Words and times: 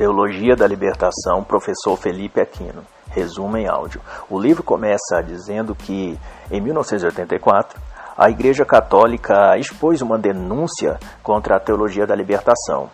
Teologia 0.00 0.56
da 0.56 0.66
Libertação, 0.66 1.44
professor 1.44 1.94
Felipe 1.94 2.40
Aquino. 2.40 2.82
Resumo 3.10 3.58
em 3.58 3.68
áudio. 3.68 4.00
O 4.30 4.40
livro 4.40 4.62
começa 4.62 5.22
dizendo 5.22 5.74
que, 5.74 6.18
em 6.50 6.58
1984, 6.58 7.78
a 8.16 8.30
Igreja 8.30 8.64
Católica 8.64 9.58
expôs 9.58 10.00
uma 10.00 10.16
denúncia 10.18 10.98
contra 11.22 11.56
a 11.56 11.60
teologia 11.60 12.06
da 12.06 12.14
libertação. 12.14 12.88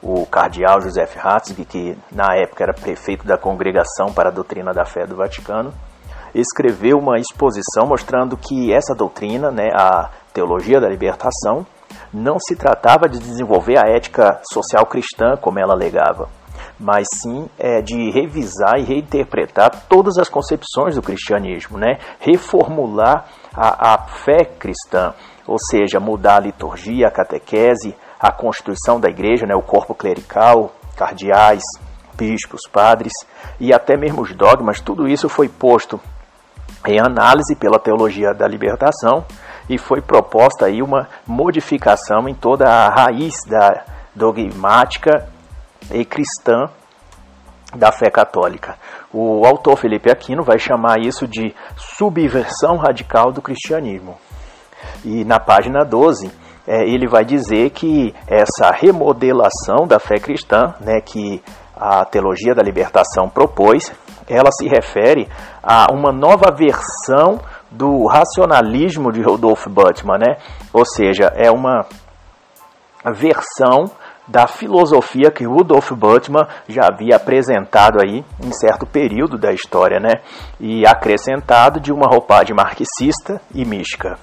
O 0.00 0.24
cardeal 0.26 0.80
Joseph 0.80 1.16
Ratzinger, 1.16 1.66
que 1.66 1.98
na 2.12 2.36
época 2.36 2.62
era 2.62 2.72
prefeito 2.72 3.26
da 3.26 3.36
Congregação 3.36 4.12
para 4.14 4.28
a 4.28 4.32
Doutrina 4.32 4.72
da 4.72 4.84
Fé 4.84 5.04
do 5.08 5.16
Vaticano, 5.16 5.74
escreveu 6.32 6.98
uma 6.98 7.18
exposição 7.18 7.84
mostrando 7.84 8.36
que 8.36 8.72
essa 8.72 8.94
doutrina, 8.94 9.50
né, 9.50 9.70
a 9.74 10.08
teologia 10.32 10.80
da 10.80 10.88
libertação, 10.88 11.66
não 12.12 12.38
se 12.38 12.54
tratava 12.54 13.08
de 13.08 13.18
desenvolver 13.18 13.76
a 13.76 13.90
ética 13.90 14.40
social 14.52 14.86
cristã, 14.86 15.36
como 15.36 15.58
ela 15.58 15.74
alegava, 15.74 16.28
mas 16.78 17.06
sim 17.12 17.48
é, 17.58 17.80
de 17.80 18.10
revisar 18.10 18.78
e 18.78 18.82
reinterpretar 18.82 19.84
todas 19.88 20.18
as 20.18 20.28
concepções 20.28 20.96
do 20.96 21.02
cristianismo, 21.02 21.78
né? 21.78 21.98
reformular 22.18 23.26
a, 23.54 23.94
a 23.94 23.98
fé 24.06 24.44
cristã, 24.44 25.14
ou 25.46 25.58
seja, 25.58 26.00
mudar 26.00 26.36
a 26.36 26.40
liturgia, 26.40 27.08
a 27.08 27.10
catequese, 27.10 27.94
a 28.18 28.32
constituição 28.32 28.98
da 28.98 29.08
igreja, 29.08 29.46
né? 29.46 29.54
o 29.54 29.62
corpo 29.62 29.94
clerical, 29.94 30.72
cardeais, 30.96 31.62
bispos, 32.16 32.62
padres 32.70 33.12
e 33.60 33.72
até 33.72 33.96
mesmo 33.96 34.22
os 34.22 34.32
dogmas, 34.34 34.80
tudo 34.80 35.08
isso 35.08 35.28
foi 35.28 35.48
posto 35.48 36.00
em 36.86 37.00
análise 37.00 37.54
pela 37.56 37.78
teologia 37.78 38.32
da 38.34 38.46
libertação 38.46 39.24
e 39.68 39.78
foi 39.78 40.00
proposta 40.00 40.66
aí 40.66 40.82
uma 40.82 41.08
modificação 41.26 42.28
em 42.28 42.34
toda 42.34 42.68
a 42.68 42.88
raiz 42.88 43.34
da 43.48 43.84
dogmática 44.14 45.33
e 45.92 46.04
cristã 46.04 46.68
da 47.76 47.90
fé 47.90 48.10
católica. 48.10 48.76
O 49.12 49.44
autor 49.44 49.76
Felipe 49.76 50.10
Aquino 50.10 50.42
vai 50.42 50.58
chamar 50.58 51.00
isso 51.00 51.26
de 51.26 51.54
subversão 51.76 52.76
radical 52.76 53.32
do 53.32 53.42
cristianismo. 53.42 54.16
E 55.04 55.24
na 55.24 55.38
página 55.40 55.84
12, 55.84 56.30
é, 56.66 56.82
ele 56.82 57.06
vai 57.06 57.24
dizer 57.24 57.70
que 57.70 58.14
essa 58.26 58.70
remodelação 58.72 59.86
da 59.86 59.98
fé 59.98 60.16
cristã, 60.16 60.74
né, 60.80 61.00
que 61.00 61.42
a 61.76 62.04
teologia 62.04 62.54
da 62.54 62.62
libertação 62.62 63.28
propôs, 63.28 63.92
ela 64.28 64.50
se 64.52 64.66
refere 64.68 65.28
a 65.62 65.86
uma 65.92 66.12
nova 66.12 66.50
versão 66.54 67.40
do 67.70 68.06
racionalismo 68.06 69.12
de 69.12 69.20
Rodolfo 69.20 69.68
Bultmann, 69.68 70.18
né? 70.18 70.36
Ou 70.72 70.84
seja, 70.86 71.32
é 71.34 71.50
uma 71.50 71.84
versão 73.12 73.90
da 74.26 74.46
filosofia 74.46 75.30
que 75.30 75.44
Rudolf 75.44 75.92
Bultmann 75.92 76.46
já 76.68 76.86
havia 76.90 77.16
apresentado 77.16 77.98
aí 78.02 78.24
em 78.42 78.52
certo 78.52 78.86
período 78.86 79.38
da 79.38 79.52
história, 79.52 80.00
né? 80.00 80.22
E 80.58 80.86
acrescentado 80.86 81.78
de 81.78 81.92
uma 81.92 82.06
roupagem 82.06 82.56
marxista 82.56 83.40
e 83.54 83.64
mística. 83.64 84.18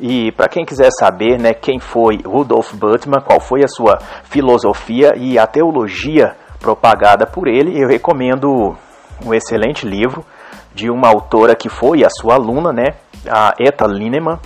E 0.00 0.30
para 0.32 0.48
quem 0.48 0.64
quiser 0.64 0.90
saber, 0.98 1.38
né, 1.40 1.52
quem 1.52 1.80
foi 1.80 2.18
Rudolf 2.24 2.72
Bultmann, 2.74 3.20
qual 3.20 3.40
foi 3.40 3.64
a 3.64 3.68
sua 3.68 3.98
filosofia 4.24 5.12
e 5.16 5.38
a 5.38 5.46
teologia 5.46 6.36
propagada 6.60 7.26
por 7.26 7.48
ele, 7.48 7.80
eu 7.80 7.88
recomendo 7.88 8.76
um 9.24 9.34
excelente 9.34 9.86
livro 9.86 10.24
de 10.72 10.88
uma 10.88 11.08
autora 11.08 11.56
que 11.56 11.68
foi 11.68 12.04
a 12.04 12.08
sua 12.10 12.34
aluna, 12.34 12.72
né, 12.72 12.94
a 13.28 13.52
Eta 13.58 13.86
Lineman, 13.86 14.38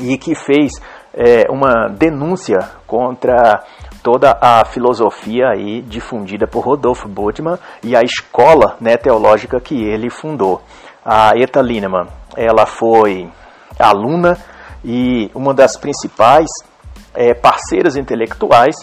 e 0.00 0.16
que 0.16 0.34
fez 0.34 0.72
é, 1.14 1.50
uma 1.50 1.88
denúncia 1.88 2.58
contra 2.86 3.62
toda 4.02 4.36
a 4.40 4.64
filosofia 4.64 5.48
aí 5.48 5.80
difundida 5.80 6.46
por 6.46 6.64
Rodolfo 6.64 7.08
Bultmann 7.08 7.58
e 7.82 7.96
a 7.96 8.02
escola 8.02 8.76
né, 8.80 8.96
teológica 8.96 9.60
que 9.60 9.82
ele 9.82 10.10
fundou. 10.10 10.60
A 11.04 11.30
Eta 11.36 11.62
Lineman, 11.62 12.08
ela 12.36 12.66
foi 12.66 13.30
aluna 13.78 14.38
e 14.84 15.30
uma 15.34 15.54
das 15.54 15.76
principais 15.76 16.48
é, 17.14 17.32
parceiras 17.32 17.96
intelectuais 17.96 18.76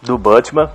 do 0.00 0.16
Bultmann 0.16 0.70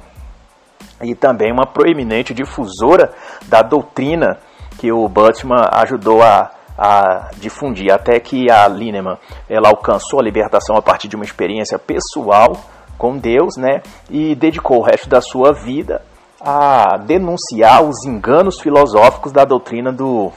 e 1.01 1.16
também 1.16 1.51
uma 1.51 1.66
proeminente 1.66 2.34
difusora 2.34 3.13
da 3.47 3.62
doutrina 3.62 4.40
que 4.78 4.91
o 4.91 5.07
Bultmann 5.07 5.66
ajudou 5.72 6.22
a, 6.22 6.51
a 6.78 7.32
difundir, 7.38 7.92
até 7.92 8.20
que 8.20 8.52
a 8.52 8.68
Lineman 8.68 9.18
ela 9.50 9.70
alcançou 9.70 10.20
a 10.20 10.24
libertação 10.24 10.76
a 10.78 10.82
partir 10.82 11.08
de 11.08 11.16
uma 11.16 11.26
experiência 11.26 11.80
pessoal 11.80 12.56
com 12.98 13.18
Deus, 13.18 13.56
né, 13.58 13.82
e 14.10 14.36
dedicou 14.36 14.80
o 14.80 14.84
resto 14.84 15.08
da 15.08 15.22
sua 15.22 15.54
vida 15.54 16.02
a 16.40 16.98
denunciar 16.98 17.84
os 17.84 18.06
enganos 18.06 18.60
filosóficos 18.60 19.32
da 19.32 19.44
doutrina 19.44 19.92
do, 19.92 20.32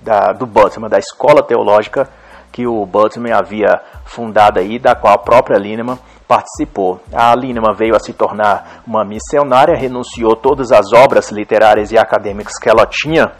da, 0.00 0.32
do 0.32 0.46
Bultmann, 0.46 0.88
da 0.88 0.98
escola 0.98 1.42
teológica 1.42 2.08
que 2.52 2.66
o 2.66 2.86
Bultmann 2.86 3.34
havia 3.34 3.80
fundado 4.04 4.58
aí, 4.58 4.78
da 4.78 4.94
qual 4.94 5.12
a 5.12 5.18
própria 5.18 5.58
Lineman 5.58 5.98
participou. 6.26 7.00
A 7.12 7.34
Lineman 7.34 7.74
veio 7.74 7.94
a 7.94 8.00
se 8.00 8.14
tornar 8.14 8.82
uma 8.86 9.04
missionária, 9.04 9.76
renunciou 9.76 10.34
todas 10.34 10.72
as 10.72 10.92
obras 10.92 11.30
literárias 11.30 11.92
e 11.92 11.98
acadêmicas 11.98 12.58
que 12.58 12.68
ela 12.68 12.86
tinha 12.86 13.32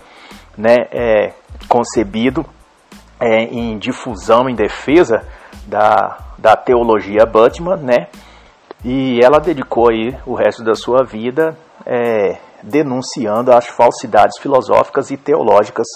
né, 0.56 0.76
é, 0.90 1.32
concebido 1.68 2.44
é, 3.20 3.44
em 3.44 3.78
difusão, 3.78 4.48
em 4.48 4.54
defesa 4.54 5.26
da, 5.66 6.18
da 6.38 6.56
teologia 6.56 7.24
Bultmann, 7.26 7.82
né, 7.82 8.08
e 8.84 9.18
ela 9.22 9.40
dedicou 9.40 9.90
aí 9.90 10.16
o 10.24 10.34
resto 10.34 10.62
da 10.62 10.74
sua 10.74 11.04
vida 11.04 11.56
é, 11.84 12.38
denunciando 12.62 13.52
as 13.52 13.66
falsidades 13.66 14.38
filosóficas 14.38 15.10
e 15.10 15.16
teológicas 15.16 15.86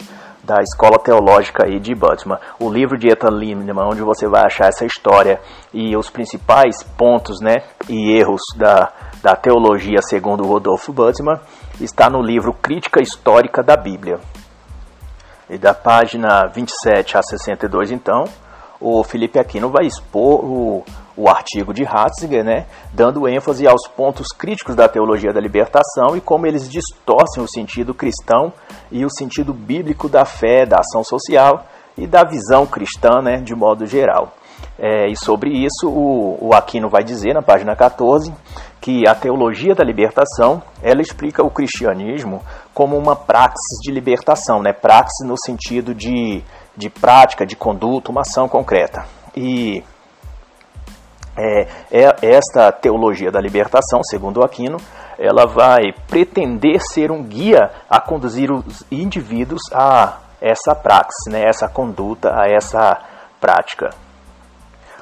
da 0.42 0.56
escola 0.62 0.98
teológica 0.98 1.66
aí 1.66 1.78
de 1.78 1.94
Bultmann. 1.94 2.38
O 2.58 2.70
livro 2.70 2.98
de 2.98 3.08
Ethan 3.08 3.30
Lindemann, 3.30 3.88
onde 3.88 4.02
você 4.02 4.26
vai 4.26 4.42
achar 4.44 4.68
essa 4.68 4.84
história 4.84 5.40
e 5.72 5.96
os 5.96 6.10
principais 6.10 6.82
pontos 6.82 7.40
né, 7.40 7.62
e 7.88 8.12
erros 8.18 8.42
da, 8.56 8.92
da 9.22 9.36
teologia 9.36 10.00
segundo 10.00 10.44
Rodolfo 10.44 10.92
Bultmann, 10.92 11.38
está 11.80 12.08
no 12.08 12.22
livro 12.22 12.52
Crítica 12.54 13.02
Histórica 13.02 13.62
da 13.62 13.76
Bíblia. 13.76 14.18
E 15.50 15.58
da 15.58 15.74
página 15.74 16.46
27 16.46 17.18
a 17.18 17.22
62, 17.22 17.90
então, 17.90 18.22
o 18.80 19.02
Felipe 19.02 19.36
Aquino 19.36 19.68
vai 19.68 19.84
expor 19.84 20.44
o, 20.44 20.84
o 21.16 21.28
artigo 21.28 21.74
de 21.74 21.82
Ratzinger, 21.82 22.44
né, 22.44 22.66
dando 22.92 23.28
ênfase 23.28 23.66
aos 23.66 23.88
pontos 23.88 24.28
críticos 24.28 24.76
da 24.76 24.88
teologia 24.88 25.32
da 25.32 25.40
libertação 25.40 26.16
e 26.16 26.20
como 26.20 26.46
eles 26.46 26.70
distorcem 26.70 27.42
o 27.42 27.48
sentido 27.48 27.92
cristão 27.92 28.52
e 28.92 29.04
o 29.04 29.10
sentido 29.10 29.52
bíblico 29.52 30.08
da 30.08 30.24
fé, 30.24 30.64
da 30.64 30.78
ação 30.78 31.02
social 31.02 31.66
e 31.98 32.06
da 32.06 32.22
visão 32.22 32.64
cristã 32.64 33.20
né, 33.20 33.38
de 33.38 33.52
modo 33.52 33.86
geral. 33.86 34.32
É, 34.78 35.08
e 35.08 35.16
sobre 35.16 35.50
isso, 35.50 35.88
o, 35.88 36.48
o 36.48 36.54
Aquino 36.54 36.88
vai 36.88 37.02
dizer 37.02 37.34
na 37.34 37.42
página 37.42 37.74
14 37.74 38.32
que 38.80 39.06
a 39.06 39.14
teologia 39.14 39.74
da 39.74 39.84
libertação 39.84 40.62
ela 40.82 41.02
explica 41.02 41.44
o 41.44 41.50
cristianismo 41.50 42.40
como 42.74 42.96
uma 42.96 43.16
praxis 43.16 43.78
de 43.82 43.90
libertação, 43.90 44.62
né? 44.62 44.72
praxis 44.72 45.26
no 45.26 45.36
sentido 45.36 45.94
de, 45.94 46.42
de 46.76 46.88
prática, 46.88 47.44
de 47.44 47.56
conduta, 47.56 48.10
uma 48.10 48.22
ação 48.22 48.48
concreta. 48.48 49.04
E 49.36 49.82
é, 51.36 51.66
é, 51.90 52.16
esta 52.22 52.70
teologia 52.72 53.30
da 53.30 53.40
libertação, 53.40 54.00
segundo 54.02 54.42
Aquino, 54.42 54.78
ela 55.18 55.46
vai 55.46 55.92
pretender 56.08 56.80
ser 56.80 57.10
um 57.10 57.22
guia 57.22 57.70
a 57.88 58.00
conduzir 58.00 58.50
os 58.50 58.84
indivíduos 58.90 59.60
a 59.72 60.18
essa 60.40 60.74
praxis, 60.74 61.30
né? 61.30 61.44
essa 61.44 61.68
conduta, 61.68 62.30
a 62.30 62.46
essa 62.46 62.98
prática. 63.40 63.90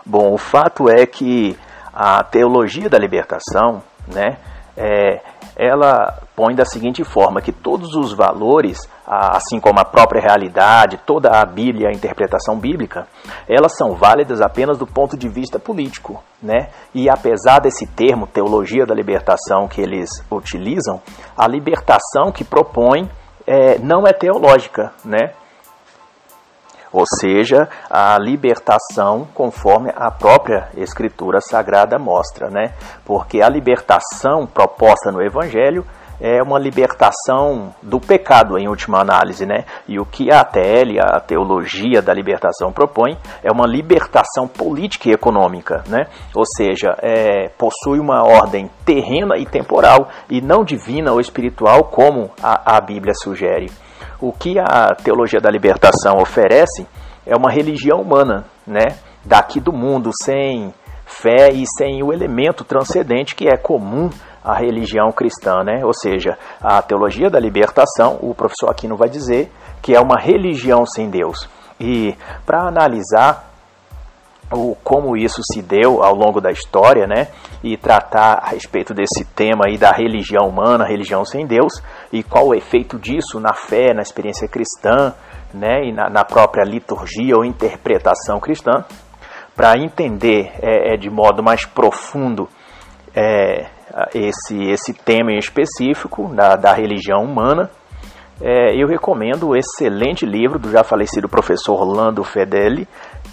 Bom, 0.05 0.33
o 0.33 0.39
fato 0.39 0.89
é 0.89 1.07
que 1.07 1.57
a 1.93 2.23
teologia 2.23 2.89
da 2.89 2.99
libertação, 2.99 3.83
né, 4.07 4.39
é, 4.77 5.21
ela 5.59 6.23
põe 6.37 6.55
da 6.55 6.65
seguinte 6.65 7.03
forma 7.03 7.43
que 7.43 7.51
todos 7.51 7.97
os 7.97 8.13
valores, 8.13 8.89
assim 9.05 9.59
como 9.59 9.81
a 9.81 9.85
própria 9.85 10.23
realidade, 10.23 11.01
toda 11.05 11.31
a 11.31 11.45
Bíblia, 11.45 11.89
a 11.89 11.93
interpretação 11.93 12.57
bíblica, 12.57 13.09
elas 13.49 13.77
são 13.77 13.97
válidas 13.97 14.41
apenas 14.41 14.79
do 14.79 14.87
ponto 14.87 15.17
de 15.17 15.29
vista 15.29 15.59
político, 15.59 16.23
né? 16.41 16.69
E 16.95 17.11
apesar 17.11 17.59
desse 17.59 17.89
termo 17.89 18.29
teologia 18.29 18.87
da 18.87 18.95
libertação 18.95 19.67
que 19.67 19.81
eles 19.81 20.09
utilizam, 20.31 21.03
a 21.37 21.49
libertação 21.49 22.31
que 22.33 22.45
propõe 22.45 23.11
é, 23.45 23.79
não 23.79 24.07
é 24.07 24.13
teológica, 24.13 24.93
né? 25.05 25.33
Ou 26.93 27.05
seja, 27.21 27.69
a 27.91 28.19
libertação 28.19 29.27
conforme 29.35 29.91
a 29.95 30.11
própria 30.11 30.69
Escritura 30.77 31.41
Sagrada 31.41 31.99
mostra, 31.99 32.49
né? 32.49 32.75
Porque 33.05 33.41
a 33.43 33.49
libertação 33.49 34.47
proposta 34.47 35.11
no 35.11 35.23
Evangelho 35.23 35.85
é 36.21 36.43
uma 36.43 36.59
libertação 36.59 37.73
do 37.83 38.01
pecado 38.01 38.59
em 38.59 38.69
última 38.69 39.01
análise, 39.01 39.47
né? 39.47 39.65
E 39.87 39.99
o 39.99 40.05
que 40.05 40.33
a 40.33 40.45
TL, 40.45 40.99
a 41.01 41.21
teologia 41.21 42.03
da 42.03 42.13
libertação 42.13 42.73
propõe, 42.73 43.17
é 43.43 43.53
uma 43.53 43.67
libertação 43.67 44.49
política 44.49 45.09
e 45.09 45.13
econômica, 45.13 45.85
né? 45.87 46.07
Ou 46.35 46.45
seja, 46.45 46.97
é, 47.01 47.49
possui 47.51 48.01
uma 48.01 48.23
ordem 48.25 48.69
terrena 48.85 49.37
e 49.39 49.47
temporal 49.47 50.09
e 50.29 50.41
não 50.41 50.65
divina 50.65 51.13
ou 51.13 51.21
espiritual 51.21 51.85
como 51.85 52.31
a, 52.43 52.77
a 52.77 52.81
Bíblia 52.81 53.15
sugere. 53.15 53.71
O 54.21 54.33
que 54.33 54.59
a 54.59 54.95
teologia 54.97 55.41
da 55.41 55.51
libertação 55.51 56.19
oferece 56.21 56.87
é 57.25 57.37
uma 57.37 57.51
religião 57.51 58.01
humana, 58.01 58.45
né? 58.67 58.99
Daqui 59.25 59.61
do 59.61 59.73
mundo, 59.73 60.11
sem 60.25 60.73
fé 61.07 61.49
e 61.53 61.65
sem 61.79 62.03
o 62.03 62.13
elemento 62.13 62.65
transcendente 62.65 63.35
que 63.35 63.49
é 63.49 63.57
comum 63.57 64.11
à 64.45 64.55
religião 64.55 65.13
cristã, 65.13 65.63
né? 65.65 65.85
Ou 65.85 65.93
seja, 65.93 66.37
a 66.61 66.83
teologia 66.83 67.31
da 67.31 67.39
libertação, 67.39 68.19
o 68.21 68.35
professor 68.35 68.71
Aquino 68.71 68.97
vai 68.97 69.09
dizer 69.09 69.53
que 69.81 69.95
é 69.95 70.01
uma 70.01 70.21
religião 70.21 70.85
sem 70.85 71.09
Deus. 71.09 71.49
E 71.81 72.17
para 72.45 72.67
analisar 72.67 73.48
o, 74.53 74.75
como 74.83 75.17
isso 75.17 75.41
se 75.53 75.63
deu 75.63 76.03
ao 76.03 76.15
longo 76.15 76.41
da 76.41 76.51
história, 76.51 77.07
né? 77.07 77.29
E 77.63 77.77
tratar 77.77 78.41
a 78.43 78.49
respeito 78.51 78.95
desse 78.95 79.25
tema 79.35 79.65
aí 79.67 79.77
da 79.77 79.93
religião 79.93 80.49
humana, 80.49 80.87
religião 80.87 81.25
sem 81.25 81.47
Deus, 81.47 81.83
e 82.13 82.23
qual 82.23 82.49
o 82.49 82.55
efeito 82.55 82.99
disso 82.99 83.41
na 83.41 83.53
fé, 83.53 83.93
na 83.95 84.03
experiência 84.03 84.49
cristã, 84.49 85.15
né? 85.53 85.85
E 85.85 85.93
na, 85.93 86.09
na 86.09 86.25
própria 86.25 86.65
liturgia 86.65 87.37
ou 87.37 87.45
interpretação 87.45 88.41
cristã 88.41 88.85
para 89.55 89.77
entender 89.77 90.53
é, 90.63 90.95
é, 90.95 90.97
de 90.97 91.11
modo 91.11 91.43
mais 91.43 91.67
profundo 91.67 92.49
é, 93.15 93.67
esse, 94.15 94.71
esse 94.71 94.95
tema 94.95 95.33
em 95.33 95.39
específico 95.39 96.33
da, 96.33 96.55
da 96.55 96.73
religião 96.73 97.25
humana, 97.25 97.69
é, 98.41 98.81
eu 98.81 98.87
recomendo 98.87 99.49
o 99.49 99.57
excelente 99.57 100.25
livro 100.25 100.61
do 100.61 100.71
já 100.71 100.85
falecido 100.85 101.29
professor 101.29 101.75
Orlando 101.75 102.23
Fedeli, 102.23 102.87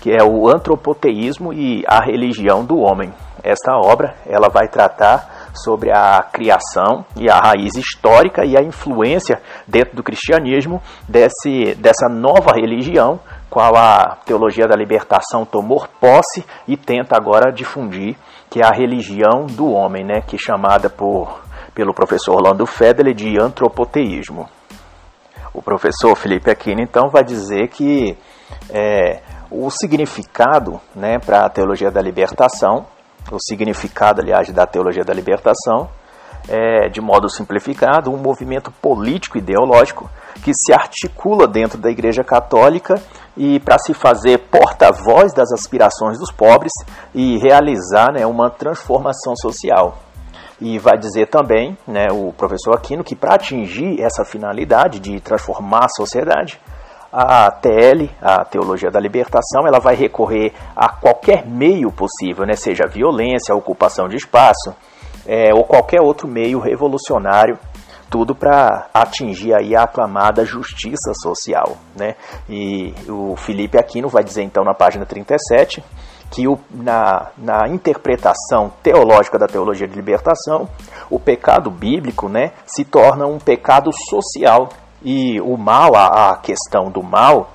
que 0.06 0.12
é 0.12 0.24
o 0.24 0.48
Antropoteísmo 0.48 1.52
e 1.52 1.84
a 1.88 1.98
Religião 2.06 2.63
do 2.63 2.78
Homem. 2.78 3.12
Esta 3.44 3.75
obra 3.75 4.13
ela 4.28 4.50
vai 4.50 4.68
tratar 4.68 5.50
sobre 5.52 5.90
a 5.92 6.22
criação 6.31 7.04
e 7.16 7.28
a 7.28 7.40
raiz 7.40 7.74
histórica 7.74 8.46
e 8.46 8.56
a 8.56 8.62
influência 8.62 9.42
dentro 9.68 9.96
do 9.96 10.04
cristianismo 10.04 10.80
desse, 11.10 11.74
dessa 11.80 12.07
nova 12.07 12.52
religião 12.54 13.19
qual 13.50 13.75
a 13.75 14.18
teologia 14.24 14.68
da 14.68 14.75
libertação 14.75 15.44
tomou 15.44 15.88
posse 16.00 16.46
e 16.68 16.78
tenta 16.78 17.18
agora 17.18 17.51
difundir, 17.51 18.16
que 18.48 18.62
é 18.62 18.63
a 18.63 18.75
religião 18.75 19.48
do 19.48 19.72
homem, 19.72 20.06
né, 20.06 20.22
que 20.22 20.36
é 20.36 20.40
chamada 20.40 20.88
por, 20.88 21.42
pelo 21.74 21.96
professor 21.96 22.36
Orlando 22.36 22.68
Federle 22.68 23.16
de 23.16 23.42
antropoteísmo. 23.42 24.48
O 25.51 25.63
professor 25.63 26.16
Felipe 26.16 26.51
Aquino, 26.51 26.81
então, 26.81 27.10
vai 27.10 27.24
dizer 27.24 27.69
que 27.69 28.16
é, 28.69 29.22
o 29.50 29.69
significado 29.69 30.80
né, 30.95 31.19
para 31.19 31.45
a 31.45 31.50
teologia 31.50 31.92
da 31.92 32.01
libertação, 32.01 32.86
o 33.31 33.38
significado, 33.39 34.21
aliás, 34.21 34.51
da 34.51 34.65
teologia 34.65 35.03
da 35.03 35.13
libertação, 35.13 35.89
é, 36.47 36.89
de 36.89 37.01
modo 37.01 37.30
simplificado, 37.30 38.12
um 38.12 38.18
movimento 38.18 38.71
político 38.71 39.38
ideológico 39.38 40.09
que 40.44 40.53
se 40.53 40.74
articula 40.74 41.47
dentro 41.47 41.77
da 41.77 41.89
Igreja 41.89 42.24
Católica 42.24 43.01
e 43.36 43.59
para 43.59 43.80
se 43.80 43.94
fazer 43.94 44.38
porta-voz 44.50 45.33
das 45.33 45.51
aspirações 45.51 46.19
dos 46.19 46.31
pobres 46.31 46.71
e 47.13 47.38
realizar 47.38 48.12
né, 48.13 48.25
uma 48.25 48.50
transformação 48.50 49.36
social. 49.36 49.98
E 50.62 50.80
vai 50.80 50.98
dizer 50.98 51.27
também, 51.27 51.77
né, 51.86 52.07
o 52.12 52.31
professor 52.31 52.75
Aquino, 52.75 53.03
que 53.03 53.15
para 53.15 53.36
atingir 53.36 54.01
essa 54.01 54.24
finalidade 54.24 55.00
de 55.00 55.19
transformar 55.19 55.86
a 55.86 55.89
sociedade, 55.89 56.62
a 57.17 57.50
TL, 57.50 58.09
a 58.21 58.44
Teologia 58.44 58.91
da 58.91 59.00
Libertação, 59.00 59.65
ela 59.65 59.79
vai 59.79 59.95
recorrer 59.95 60.51
a 60.75 60.89
qualquer 60.89 61.45
meio 61.47 61.89
possível, 61.89 62.45
né, 62.45 62.56
seja 62.56 62.83
violência, 62.85 63.56
ocupação 63.56 64.09
de 64.09 64.17
espaço, 64.17 64.75
é, 65.25 65.53
ou 65.53 65.63
qualquer 65.63 66.01
outro 66.01 66.27
meio 66.27 66.59
revolucionário 66.59 67.57
tudo 68.09 68.35
para 68.35 68.88
atingir 68.94 69.53
aí 69.53 69.75
a 69.75 69.83
aclamada 69.83 70.45
justiça 70.45 71.12
social, 71.21 71.75
né? 71.97 72.15
E 72.47 72.94
o 73.09 73.35
Felipe 73.35 73.77
Aquino 73.77 74.07
vai 74.07 74.23
dizer 74.23 74.44
então 74.44 74.63
na 74.63 74.73
página 74.73 75.06
37 75.06 75.83
que 76.29 76.47
o, 76.47 76.57
na, 76.69 77.31
na 77.38 77.67
interpretação 77.67 78.71
teológica 78.83 79.39
da 79.39 79.47
teologia 79.47 79.88
de 79.88 79.95
libertação, 79.95 80.67
o 81.09 81.19
pecado 81.19 81.71
bíblico, 81.71 82.29
né, 82.29 82.51
se 82.65 82.85
torna 82.85 83.25
um 83.25 83.38
pecado 83.38 83.89
social 84.09 84.69
e 85.06 85.40
o 85.40 85.56
mal, 85.56 85.96
a, 85.96 86.31
a 86.31 86.38
questão 86.38 86.90
do 86.90 87.04
mal, 87.04 87.52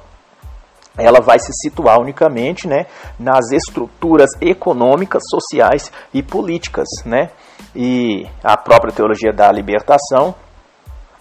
ela 0.97 1.21
vai 1.21 1.39
se 1.41 1.53
situar 1.53 2.01
unicamente 2.01 2.69
né, 2.69 2.87
nas 3.19 3.51
estruturas 3.51 4.31
econômicas, 4.41 5.23
sociais 5.29 5.91
e 6.15 6.23
políticas. 6.23 6.87
Né? 7.05 7.31
E 7.75 8.25
a 8.45 8.57
própria 8.57 8.93
teologia 8.93 9.33
da 9.33 9.51
libertação 9.51 10.35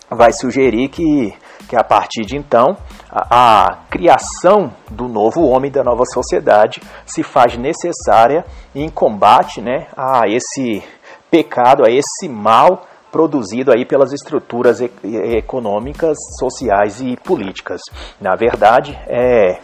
vai 0.10 0.32
sugerir 0.32 0.90
que, 0.90 1.34
que 1.68 1.76
a 1.76 1.84
partir 1.84 2.26
de 2.26 2.38
então 2.38 2.78
a, 3.10 3.66
a, 3.66 3.76
criação 3.90 4.72
do 4.90 5.08
novo 5.08 5.42
homem, 5.48 5.72
da 5.72 5.84
nova 5.84 6.04
sociedade, 6.06 6.80
se 7.06 7.24
faz 7.24 7.58
necessária 7.58 8.46
em 8.76 8.88
combate 8.90 9.62
né, 9.62 9.88
a 9.98 10.28
esse 10.28 10.84
pecado, 11.32 11.84
a 11.86 11.90
esse 11.92 12.28
mal 12.28 12.86
produzido 13.12 13.72
aí 13.72 13.86
pelas 13.86 14.14
estruturas 14.14 14.80
econômicas, 14.82 16.18
sociais 16.40 17.02
e 17.02 17.18
políticas. 17.18 17.82
Na 18.20 18.36
verdade, 18.36 18.98
é 19.08 19.60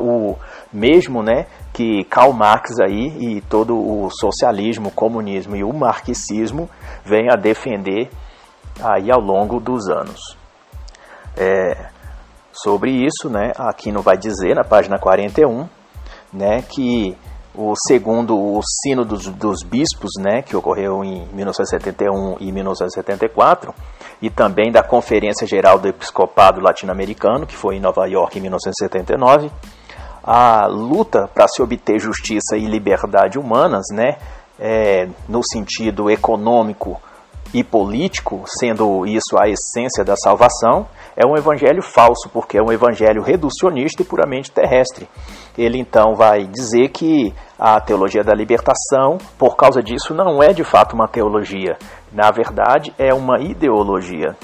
o 0.00 0.36
mesmo, 0.72 1.22
né, 1.22 1.46
que 1.72 2.04
Karl 2.04 2.32
Marx 2.32 2.78
aí 2.80 3.36
e 3.36 3.40
todo 3.42 3.76
o 3.76 4.08
socialismo, 4.10 4.90
comunismo 4.90 5.56
e 5.56 5.64
o 5.64 5.72
marxismo 5.72 6.70
vem 7.04 7.28
a 7.30 7.36
defender 7.36 8.08
aí 8.80 9.10
ao 9.10 9.20
longo 9.20 9.60
dos 9.60 9.88
anos. 9.88 10.36
É, 11.36 11.90
sobre 12.52 12.90
isso, 12.90 13.28
né, 13.28 13.52
Aquino 13.58 14.00
vai 14.00 14.16
dizer 14.16 14.54
na 14.54 14.64
página 14.64 14.98
41, 14.98 15.68
né, 16.32 16.62
que 16.62 17.16
o 17.56 17.74
segundo 17.88 18.36
o 18.36 18.60
sino 18.62 19.04
dos, 19.04 19.26
dos 19.28 19.62
bispos, 19.62 20.10
né, 20.18 20.42
que 20.42 20.56
ocorreu 20.56 21.02
em 21.02 21.26
1971 21.32 22.36
e 22.40 22.52
1974, 22.52 23.74
e 24.20 24.30
também 24.30 24.70
da 24.70 24.82
Conferência 24.82 25.46
Geral 25.46 25.78
do 25.78 25.88
Episcopado 25.88 26.60
Latino-Americano, 26.60 27.46
que 27.46 27.56
foi 27.56 27.76
em 27.76 27.80
Nova 27.80 28.06
York 28.06 28.38
em 28.38 28.42
1979, 28.42 29.50
a 30.22 30.66
luta 30.66 31.28
para 31.32 31.48
se 31.48 31.62
obter 31.62 31.98
justiça 31.98 32.56
e 32.56 32.66
liberdade 32.66 33.38
humanas, 33.38 33.86
né, 33.90 34.18
é, 34.58 35.08
no 35.28 35.40
sentido 35.42 36.10
econômico 36.10 37.00
e 37.54 37.62
político, 37.62 38.44
sendo 38.46 39.06
isso 39.06 39.36
a 39.38 39.48
essência 39.48 40.04
da 40.04 40.16
salvação, 40.16 40.86
é 41.16 41.26
um 41.26 41.36
evangelho 41.36 41.82
falso, 41.82 42.28
porque 42.32 42.58
é 42.58 42.62
um 42.62 42.72
evangelho 42.72 43.22
reducionista 43.22 44.02
e 44.02 44.04
puramente 44.04 44.50
terrestre. 44.50 45.08
Ele 45.56 45.78
então 45.78 46.14
vai 46.14 46.46
dizer 46.46 46.88
que 46.88 47.34
a 47.58 47.80
teologia 47.80 48.22
da 48.22 48.34
libertação, 48.34 49.18
por 49.38 49.56
causa 49.56 49.82
disso, 49.82 50.12
não 50.14 50.42
é 50.42 50.52
de 50.52 50.62
fato 50.62 50.94
uma 50.94 51.08
teologia. 51.08 51.76
Na 52.12 52.30
verdade, 52.30 52.92
é 52.98 53.14
uma 53.14 53.40
ideologia. 53.40 54.36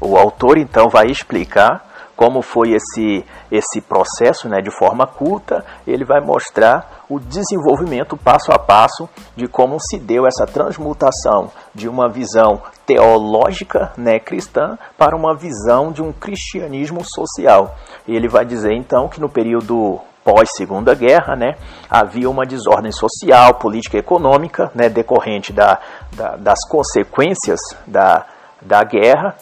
O 0.00 0.16
autor 0.16 0.58
então 0.58 0.88
vai 0.88 1.06
explicar 1.06 1.87
como 2.18 2.42
foi 2.42 2.72
esse, 2.72 3.24
esse 3.48 3.80
processo 3.80 4.48
né, 4.48 4.60
de 4.60 4.76
forma 4.76 5.06
culta, 5.06 5.64
ele 5.86 6.04
vai 6.04 6.20
mostrar 6.20 7.04
o 7.08 7.20
desenvolvimento 7.20 8.16
passo 8.16 8.50
a 8.50 8.58
passo 8.58 9.08
de 9.36 9.46
como 9.46 9.78
se 9.78 10.00
deu 10.00 10.26
essa 10.26 10.44
transmutação 10.44 11.48
de 11.72 11.88
uma 11.88 12.08
visão 12.08 12.60
teológica 12.84 13.92
né, 13.96 14.18
cristã 14.18 14.76
para 14.98 15.16
uma 15.16 15.36
visão 15.36 15.92
de 15.92 16.02
um 16.02 16.12
cristianismo 16.12 17.04
social. 17.04 17.76
Ele 18.06 18.26
vai 18.26 18.44
dizer 18.44 18.72
então 18.72 19.08
que 19.08 19.20
no 19.20 19.28
período 19.28 20.00
pós 20.24 20.48
Segunda 20.56 20.96
Guerra, 20.96 21.36
né, 21.36 21.54
havia 21.88 22.28
uma 22.28 22.44
desordem 22.44 22.90
social, 22.90 23.54
política 23.60 23.96
e 23.96 24.00
econômica, 24.00 24.72
né, 24.74 24.88
decorrente 24.88 25.52
da, 25.52 25.78
da, 26.16 26.34
das 26.34 26.58
consequências 26.68 27.60
da, 27.86 28.26
da 28.60 28.82
guerra 28.82 29.36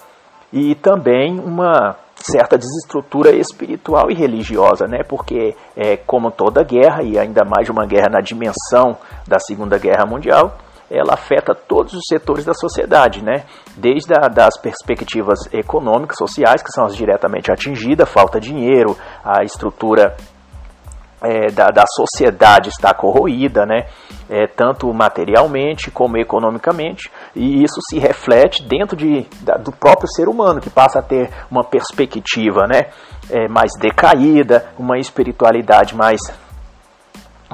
e 0.52 0.74
também 0.74 1.40
uma 1.40 1.96
certa 2.16 2.56
desestrutura 2.56 3.30
espiritual 3.30 4.10
e 4.10 4.14
religiosa, 4.14 4.86
né? 4.86 5.02
Porque 5.06 5.54
é, 5.76 5.96
como 5.96 6.30
toda 6.30 6.64
guerra 6.64 7.02
e 7.02 7.18
ainda 7.18 7.44
mais 7.44 7.68
uma 7.68 7.86
guerra 7.86 8.08
na 8.10 8.20
dimensão 8.20 8.96
da 9.26 9.38
Segunda 9.38 9.78
Guerra 9.78 10.06
Mundial, 10.06 10.56
ela 10.90 11.14
afeta 11.14 11.54
todos 11.54 11.94
os 11.94 12.02
setores 12.08 12.44
da 12.44 12.54
sociedade, 12.54 13.22
né? 13.22 13.44
Desde 13.76 14.12
a, 14.14 14.28
das 14.28 14.58
perspectivas 14.60 15.40
econômicas, 15.52 16.16
sociais, 16.16 16.62
que 16.62 16.70
são 16.70 16.84
as 16.84 16.96
diretamente 16.96 17.50
atingidas, 17.50 18.08
falta 18.08 18.40
dinheiro, 18.40 18.96
a 19.24 19.42
estrutura 19.42 20.16
é, 21.22 21.50
da, 21.52 21.66
da 21.66 21.84
sociedade 21.86 22.68
está 22.68 22.94
corroída, 22.94 23.66
né? 23.66 23.86
É, 24.28 24.46
tanto 24.46 24.92
materialmente 24.92 25.90
como 25.90 26.18
economicamente, 26.18 27.10
e 27.34 27.62
isso 27.62 27.80
se 27.88 27.98
reflete 27.98 28.62
dentro 28.62 28.96
de, 28.96 29.26
da, 29.42 29.54
do 29.56 29.72
próprio 29.72 30.08
ser 30.08 30.28
humano, 30.28 30.60
que 30.60 30.70
passa 30.70 30.98
a 30.98 31.02
ter 31.02 31.30
uma 31.50 31.64
perspectiva 31.64 32.66
né, 32.66 32.90
é, 33.30 33.48
mais 33.48 33.72
decaída, 33.80 34.66
uma 34.78 34.98
espiritualidade 34.98 35.94
mais 35.94 36.20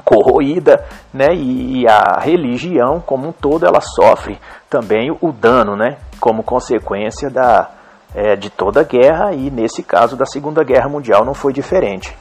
corroída, 0.05 0.85
né, 1.13 1.29
e, 1.35 1.83
e 1.83 1.87
a 1.87 2.19
religião 2.21 3.01
como 3.01 3.29
um 3.29 3.33
todo 3.33 3.67
ela 3.67 3.81
sofre 3.81 4.39
também 4.71 5.11
o 5.21 5.33
dano, 5.33 5.77
né, 5.77 5.99
como 6.19 6.43
consequência 6.43 7.29
da, 7.31 7.71
é, 8.15 8.37
de 8.37 8.51
toda 8.51 8.81
a 8.81 8.85
guerra 8.85 9.33
e 9.35 9.51
nesse 9.51 9.83
caso 9.83 10.17
da 10.17 10.25
Segunda 10.25 10.65
Guerra 10.65 10.89
Mundial 10.89 11.25
não 11.25 11.35
foi 11.35 11.53
diferente. 11.53 12.17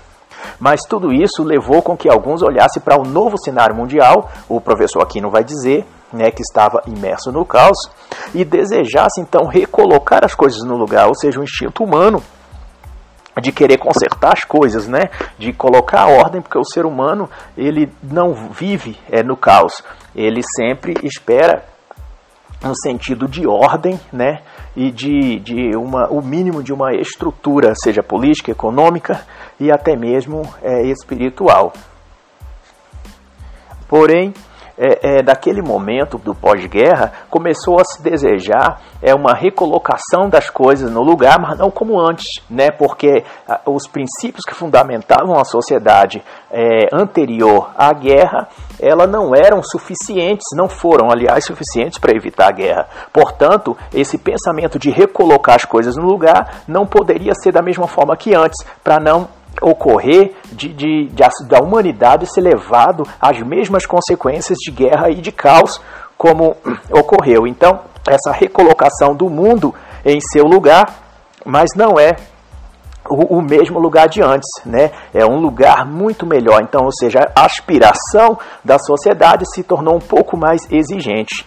Mas 0.59 0.81
tudo 0.81 1.11
isso 1.11 1.43
levou 1.43 1.81
com 1.81 1.97
que 1.97 2.09
alguns 2.09 2.41
olhassem 2.41 2.81
para 2.81 2.99
o 2.99 3.03
novo 3.03 3.37
cenário 3.37 3.75
mundial, 3.75 4.29
o 4.47 4.59
professor 4.59 5.01
Aquino 5.01 5.29
vai 5.29 5.43
dizer, 5.43 5.85
né, 6.11 6.29
que 6.31 6.41
estava 6.41 6.81
imerso 6.87 7.31
no 7.31 7.45
caos, 7.45 7.77
e 8.33 8.43
desejasse 8.43 9.19
então 9.19 9.47
recolocar 9.47 10.25
as 10.25 10.35
coisas 10.35 10.63
no 10.63 10.75
lugar, 10.75 11.07
ou 11.07 11.15
seja, 11.15 11.39
o 11.39 11.43
instinto 11.43 11.83
humano 11.83 12.21
de 13.39 13.51
querer 13.51 13.77
consertar 13.77 14.33
as 14.33 14.43
coisas, 14.43 14.87
né? 14.87 15.09
De 15.37 15.53
colocar 15.53 16.01
a 16.01 16.07
ordem, 16.07 16.41
porque 16.41 16.57
o 16.57 16.65
ser 16.65 16.85
humano 16.85 17.29
ele 17.55 17.89
não 18.03 18.33
vive 18.33 18.97
é, 19.09 19.23
no 19.23 19.37
caos. 19.37 19.81
Ele 20.13 20.41
sempre 20.57 20.95
espera 21.03 21.63
um 22.63 22.75
sentido 22.75 23.27
de 23.27 23.47
ordem, 23.47 23.99
né? 24.11 24.41
E 24.75 24.91
de, 24.91 25.39
de 25.39 25.75
uma, 25.75 26.07
o 26.09 26.21
mínimo 26.21 26.63
de 26.63 26.71
uma 26.71 26.93
estrutura, 26.93 27.73
seja 27.75 28.03
política, 28.03 28.51
econômica 28.51 29.21
e 29.59 29.71
até 29.71 29.95
mesmo 29.95 30.41
é, 30.61 30.83
espiritual. 30.87 31.73
Porém, 33.87 34.33
é, 34.77 35.19
é, 35.19 35.23
daquele 35.23 35.61
momento 35.61 36.17
do 36.17 36.33
pós-guerra, 36.33 37.11
começou 37.29 37.79
a 37.79 37.83
se 37.83 38.01
desejar 38.01 38.79
é 39.01 39.15
uma 39.15 39.33
recolocação 39.33 40.29
das 40.29 40.49
coisas 40.49 40.91
no 40.91 41.01
lugar, 41.01 41.39
mas 41.39 41.57
não 41.57 41.71
como 41.71 41.99
antes, 41.99 42.27
né? 42.49 42.69
Porque 42.69 43.23
ah, 43.47 43.59
os 43.65 43.87
princípios 43.87 44.43
que 44.47 44.53
fundamentavam 44.53 45.39
a 45.39 45.43
sociedade 45.43 46.23
é, 46.51 46.87
anterior 46.93 47.71
à 47.75 47.91
guerra, 47.93 48.47
ela 48.79 49.07
não 49.07 49.33
eram 49.35 49.63
suficientes, 49.63 50.45
não 50.55 50.69
foram, 50.69 51.09
aliás, 51.09 51.45
suficientes 51.45 51.97
para 51.97 52.15
evitar 52.15 52.49
a 52.49 52.51
guerra. 52.51 52.87
Portanto, 53.11 53.75
esse 53.93 54.17
pensamento 54.17 54.77
de 54.77 54.91
recolocar 54.91 55.55
as 55.55 55.65
coisas 55.65 55.95
no 55.95 56.05
lugar 56.05 56.61
não 56.67 56.85
poderia 56.85 57.33
ser 57.33 57.51
da 57.51 57.61
mesma 57.61 57.87
forma 57.87 58.15
que 58.15 58.35
antes, 58.35 58.63
para 58.83 58.99
não 58.99 59.27
ocorrer 59.61 60.33
de, 60.51 60.69
de, 60.69 61.07
de, 61.07 61.23
da 61.47 61.59
humanidade 61.59 62.25
ser 62.25 62.41
levado 62.41 63.07
às 63.19 63.39
mesmas 63.41 63.85
consequências 63.85 64.57
de 64.57 64.71
guerra 64.71 65.09
e 65.09 65.15
de 65.15 65.31
caos 65.31 65.79
como 66.17 66.57
ocorreu. 66.91 67.47
Então, 67.47 67.79
essa 68.07 68.31
recolocação 68.31 69.15
do 69.15 69.29
mundo 69.29 69.73
em 70.03 70.19
seu 70.19 70.45
lugar, 70.45 70.87
mas 71.45 71.69
não 71.75 71.99
é 71.99 72.15
o, 73.09 73.37
o, 73.37 73.41
mesmo 73.41 73.79
lugar 73.79 74.07
de 74.07 74.21
antes, 74.21 74.49
né? 74.65 74.91
É 75.13 75.25
um 75.25 75.39
lugar 75.39 75.85
muito 75.85 76.25
melhor. 76.25 76.61
Então, 76.61 76.85
ou 76.85 76.91
seja, 76.91 77.19
a 77.35 77.45
aspiração 77.45 78.37
da 78.63 78.79
sociedade 78.79 79.43
se 79.53 79.63
tornou 79.63 79.95
um 79.95 79.99
pouco 79.99 80.37
mais 80.37 80.61
exigente. 80.71 81.45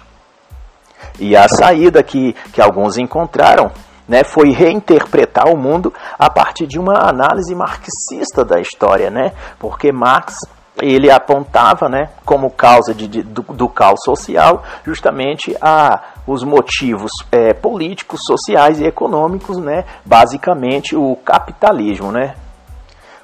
E 1.19 1.37
a 1.37 1.49
saída 1.49 2.03
que, 2.03 2.35
que 2.53 2.61
alguns 2.61 2.99
encontraram 2.99 3.71
né, 4.09 4.23
foi 4.25 4.51
reinterpretar 4.51 5.49
o 5.49 5.57
mundo 5.57 5.93
a 6.19 6.29
partir 6.31 6.67
de 6.67 6.79
uma 6.79 7.09
análise 7.09 7.55
marxista 7.55 8.45
da 8.45 8.61
história, 8.61 9.11
né, 9.11 9.33
porque 9.59 9.93
Marx 9.93 10.37
ele 10.83 11.11
apontava 11.11 11.89
né, 11.89 12.11
como 12.25 12.51
causa 12.51 12.93
de, 12.93 13.07
de, 13.07 13.23
do, 13.23 13.43
do, 13.43 13.69
caos 13.69 14.01
social 14.05 14.65
justamente 14.85 15.57
a, 15.61 16.03
os 16.27 16.43
motivos 16.43 17.13
é, 17.31 17.53
políticos, 17.53 18.21
sociais 18.27 18.81
e 18.81 18.85
econômicos, 18.85 19.57
né, 19.59 19.85
basicamente 20.05 20.97
o 20.97 21.17
capitalismo. 21.17 22.11
Né. 22.11 22.35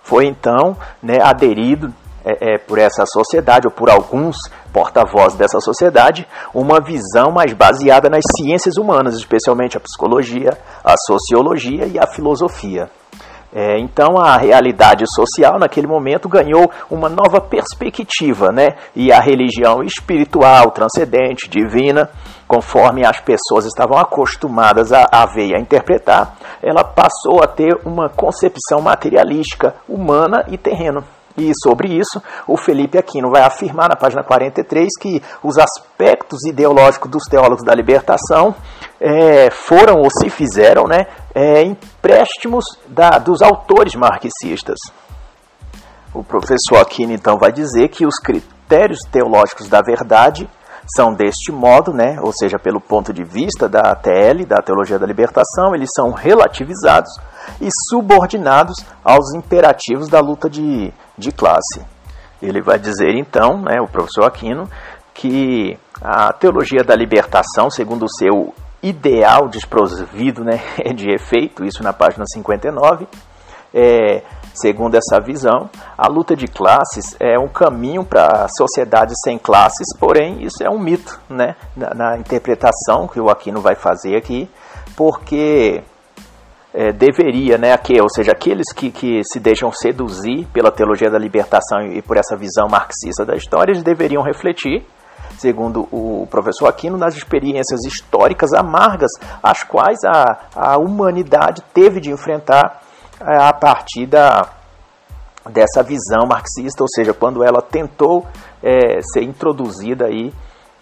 Foi 0.02 0.26
então 0.26 0.76
né, 1.02 1.18
aderido 1.22 1.92
é, 2.24 2.54
é, 2.54 2.58
por 2.58 2.78
essa 2.78 3.04
sociedade, 3.06 3.66
ou 3.66 3.72
por 3.72 3.90
alguns 3.90 4.36
porta-vozes 4.72 5.36
dessa 5.36 5.60
sociedade, 5.60 6.26
uma 6.54 6.80
visão 6.80 7.32
mais 7.32 7.52
baseada 7.52 8.08
nas 8.08 8.22
ciências 8.38 8.76
humanas, 8.76 9.16
especialmente 9.16 9.76
a 9.76 9.80
psicologia, 9.80 10.50
a 10.84 10.94
sociologia 11.06 11.86
e 11.86 11.98
a 11.98 12.06
filosofia. 12.06 12.90
É, 13.52 13.80
então 13.80 14.16
a 14.16 14.36
realidade 14.36 15.04
social 15.12 15.58
naquele 15.58 15.88
momento 15.88 16.28
ganhou 16.28 16.70
uma 16.88 17.08
nova 17.08 17.40
perspectiva, 17.40 18.52
né? 18.52 18.76
E 18.94 19.10
a 19.10 19.18
religião 19.18 19.82
espiritual, 19.82 20.70
transcendente, 20.70 21.48
divina, 21.50 22.08
conforme 22.46 23.04
as 23.04 23.18
pessoas 23.18 23.66
estavam 23.66 23.98
acostumadas 23.98 24.92
a, 24.92 25.04
a 25.10 25.26
ver 25.26 25.48
e 25.48 25.56
a 25.56 25.60
interpretar, 25.60 26.36
ela 26.62 26.84
passou 26.84 27.42
a 27.42 27.48
ter 27.48 27.76
uma 27.84 28.08
concepção 28.08 28.80
materialística, 28.80 29.74
humana 29.88 30.44
e 30.46 30.56
terreno. 30.56 31.02
E 31.40 31.52
sobre 31.62 31.88
isso, 31.88 32.22
o 32.46 32.54
Felipe 32.58 32.98
Aquino 32.98 33.30
vai 33.30 33.40
afirmar 33.40 33.88
na 33.88 33.96
página 33.96 34.22
43 34.22 34.88
que 35.00 35.22
os 35.42 35.56
aspectos 35.56 36.44
ideológicos 36.44 37.10
dos 37.10 37.24
teólogos 37.24 37.64
da 37.64 37.74
libertação 37.74 38.54
é, 39.00 39.50
foram 39.50 40.00
ou 40.02 40.10
se 40.10 40.28
fizeram 40.28 40.84
né, 40.86 41.06
é, 41.34 41.62
empréstimos 41.62 42.62
da, 42.86 43.12
dos 43.18 43.40
autores 43.40 43.94
marxistas. 43.94 44.78
O 46.12 46.22
professor 46.22 46.76
Aquino 46.78 47.14
então 47.14 47.38
vai 47.38 47.50
dizer 47.50 47.88
que 47.88 48.04
os 48.04 48.18
critérios 48.18 49.00
teológicos 49.10 49.66
da 49.66 49.80
verdade 49.80 50.46
são 50.96 51.12
deste 51.12 51.52
modo, 51.52 51.92
né, 51.92 52.18
ou 52.20 52.32
seja, 52.32 52.58
pelo 52.58 52.80
ponto 52.80 53.12
de 53.12 53.24
vista 53.24 53.68
da 53.68 53.94
TL, 53.94 54.44
da 54.46 54.62
Teologia 54.62 54.98
da 54.98 55.06
Libertação, 55.06 55.74
eles 55.74 55.90
são 55.94 56.12
relativizados 56.12 57.10
e 57.60 57.68
subordinados 57.88 58.76
aos 59.04 59.34
imperativos 59.34 60.08
da 60.08 60.20
luta 60.20 60.48
de, 60.48 60.92
de 61.16 61.32
classe. 61.32 61.84
Ele 62.42 62.62
vai 62.62 62.78
dizer 62.78 63.14
então, 63.14 63.60
né, 63.60 63.80
o 63.80 63.88
professor 63.88 64.24
Aquino, 64.24 64.68
que 65.12 65.78
a 66.00 66.32
teologia 66.32 66.82
da 66.82 66.94
libertação, 66.94 67.70
segundo 67.70 68.04
o 68.04 68.08
seu 68.18 68.54
ideal 68.82 69.48
desprovido 69.48 70.42
né, 70.42 70.60
de 70.94 71.10
efeito, 71.10 71.64
isso 71.64 71.82
na 71.82 71.92
página 71.92 72.24
59, 72.26 73.06
é, 73.74 74.22
segundo 74.54 74.94
essa 74.94 75.20
visão, 75.20 75.70
a 75.96 76.08
luta 76.08 76.34
de 76.34 76.46
classes 76.46 77.16
é 77.20 77.38
um 77.38 77.48
caminho 77.48 78.04
para 78.04 78.46
sociedades 78.48 79.14
sem 79.24 79.38
classes, 79.38 79.86
porém 79.98 80.42
isso 80.42 80.62
é 80.62 80.70
um 80.70 80.78
mito 80.78 81.20
né, 81.28 81.56
na, 81.76 81.94
na 81.94 82.18
interpretação 82.18 83.06
que 83.06 83.20
o 83.20 83.30
Aquino 83.30 83.60
vai 83.60 83.74
fazer 83.74 84.16
aqui, 84.16 84.48
porque 84.96 85.82
é, 86.72 86.92
deveria, 86.92 87.58
né, 87.58 87.72
aqui, 87.72 88.00
ou 88.00 88.08
seja, 88.08 88.32
aqueles 88.32 88.72
que, 88.72 88.90
que 88.90 89.22
se 89.24 89.40
deixam 89.40 89.72
seduzir 89.72 90.46
pela 90.52 90.70
teologia 90.70 91.10
da 91.10 91.18
libertação 91.18 91.82
e 91.82 92.02
por 92.02 92.16
essa 92.16 92.36
visão 92.36 92.68
marxista 92.68 93.24
da 93.24 93.34
história, 93.34 93.72
eles 93.72 93.82
deveriam 93.82 94.22
refletir, 94.22 94.86
segundo 95.38 95.88
o 95.90 96.26
professor 96.30 96.68
Aquino, 96.68 96.96
nas 96.96 97.16
experiências 97.16 97.84
históricas 97.84 98.52
amargas 98.52 99.10
as 99.42 99.64
quais 99.64 99.98
a, 100.04 100.48
a 100.54 100.78
humanidade 100.78 101.62
teve 101.72 102.00
de 102.00 102.10
enfrentar 102.10 102.80
a 103.20 103.52
partir 103.52 104.06
da, 104.06 104.48
dessa 105.50 105.82
visão 105.82 106.26
marxista, 106.26 106.82
ou 106.82 106.88
seja, 106.88 107.12
quando 107.12 107.44
ela 107.44 107.60
tentou 107.60 108.26
é, 108.62 109.00
ser 109.02 109.22
introduzida 109.22 110.06
aí 110.06 110.32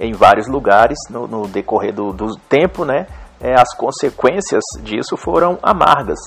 em 0.01 0.13
vários 0.13 0.47
lugares 0.47 0.99
no, 1.11 1.27
no 1.27 1.49
decorrer 1.49 1.93
do, 1.93 2.13
do 2.13 2.37
tempo, 2.49 2.85
né, 2.85 3.07
é, 3.41 3.55
as 3.55 3.75
consequências 3.77 4.63
disso 4.81 5.17
foram 5.17 5.59
amargas. 5.63 6.19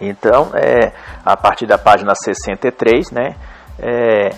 Então, 0.00 0.50
é, 0.54 0.92
a 1.24 1.36
partir 1.36 1.66
da 1.66 1.78
página 1.78 2.12
63, 2.14 3.10
né, 3.12 3.36
é, 3.78 4.30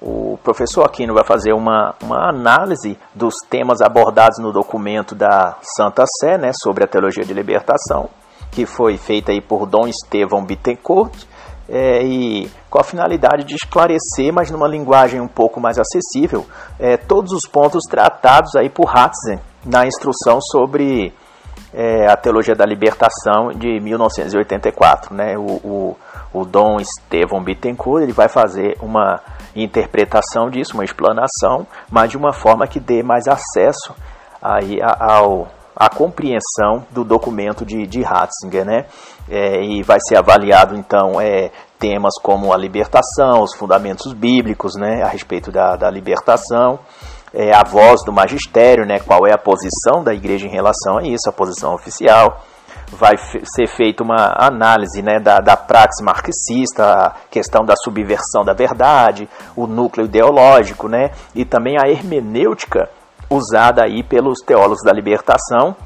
o 0.00 0.38
professor 0.42 0.84
Aquino 0.84 1.12
vai 1.12 1.24
fazer 1.24 1.52
uma, 1.52 1.94
uma 2.02 2.28
análise 2.28 2.98
dos 3.14 3.34
temas 3.48 3.80
abordados 3.80 4.38
no 4.38 4.52
documento 4.52 5.14
da 5.14 5.56
Santa 5.76 6.04
Sé, 6.20 6.38
né, 6.38 6.52
sobre 6.62 6.84
a 6.84 6.86
teologia 6.86 7.24
de 7.24 7.34
libertação, 7.34 8.08
que 8.50 8.66
foi 8.66 8.96
feita 8.96 9.32
aí 9.32 9.40
por 9.40 9.66
Dom 9.66 9.86
Estevão 9.86 10.44
Bittencourt, 10.44 11.24
é, 11.68 12.02
e 12.02 12.50
com 12.68 12.80
a 12.80 12.84
finalidade 12.84 13.44
de 13.44 13.54
esclarecer, 13.54 14.32
mas 14.32 14.50
numa 14.50 14.66
linguagem 14.66 15.20
um 15.20 15.28
pouco 15.28 15.60
mais 15.60 15.78
acessível, 15.78 16.44
é, 16.78 16.96
todos 16.96 17.32
os 17.32 17.46
pontos 17.46 17.84
tratados 17.88 18.56
aí 18.56 18.68
por 18.68 18.88
Hatzen 18.88 19.38
na 19.64 19.86
instrução 19.86 20.40
sobre 20.40 21.14
é, 21.72 22.10
a 22.10 22.16
teologia 22.16 22.54
da 22.54 22.66
libertação 22.66 23.50
de 23.54 23.80
1984. 23.80 25.14
Né? 25.14 25.36
O, 25.38 25.46
o, 25.64 25.96
o 26.32 26.44
Dom 26.44 26.78
Estevão 26.80 27.42
Bittencourt 27.42 28.02
ele 28.02 28.12
vai 28.12 28.28
fazer 28.28 28.76
uma 28.80 29.20
interpretação 29.54 30.50
disso, 30.50 30.74
uma 30.74 30.84
explanação, 30.84 31.66
mas 31.90 32.10
de 32.10 32.16
uma 32.16 32.32
forma 32.32 32.66
que 32.66 32.80
dê 32.80 33.02
mais 33.02 33.26
acesso 33.28 33.94
aí 34.42 34.78
ao 34.82 35.48
a 35.74 35.88
compreensão 35.88 36.84
do 36.90 37.04
documento 37.04 37.64
de, 37.64 37.86
de 37.86 38.02
Ratzinger, 38.02 38.64
né? 38.64 38.86
É, 39.28 39.62
e 39.62 39.82
vai 39.82 39.98
ser 40.00 40.16
avaliado 40.16 40.74
então 40.76 41.20
é, 41.20 41.50
temas 41.78 42.14
como 42.22 42.52
a 42.52 42.56
libertação, 42.56 43.42
os 43.42 43.54
fundamentos 43.54 44.12
bíblicos 44.12 44.74
né, 44.76 45.02
a 45.02 45.08
respeito 45.08 45.50
da, 45.50 45.76
da 45.76 45.90
libertação, 45.90 46.78
é, 47.32 47.54
a 47.54 47.62
voz 47.62 48.04
do 48.04 48.12
magistério, 48.12 48.84
né, 48.84 48.98
qual 48.98 49.26
é 49.26 49.32
a 49.32 49.38
posição 49.38 50.04
da 50.04 50.12
igreja 50.12 50.46
em 50.46 50.50
relação 50.50 50.98
a 50.98 51.02
isso, 51.02 51.28
a 51.28 51.32
posição 51.32 51.74
oficial. 51.74 52.44
Vai 52.92 53.16
ser 53.16 53.68
feita 53.68 54.02
uma 54.02 54.34
análise 54.36 55.00
né, 55.00 55.20
da, 55.20 55.38
da 55.38 55.56
praxe 55.56 56.02
marxista, 56.02 56.84
a 56.84 57.14
questão 57.30 57.64
da 57.64 57.74
subversão 57.76 58.44
da 58.44 58.52
verdade, 58.52 59.28
o 59.54 59.66
núcleo 59.68 60.06
ideológico 60.06 60.88
né, 60.88 61.12
e 61.34 61.44
também 61.44 61.76
a 61.78 61.88
hermenêutica 61.88 62.90
usada 63.30 63.84
aí 63.84 64.02
pelos 64.02 64.40
teólogos 64.40 64.82
da 64.84 64.92
libertação 64.92 65.76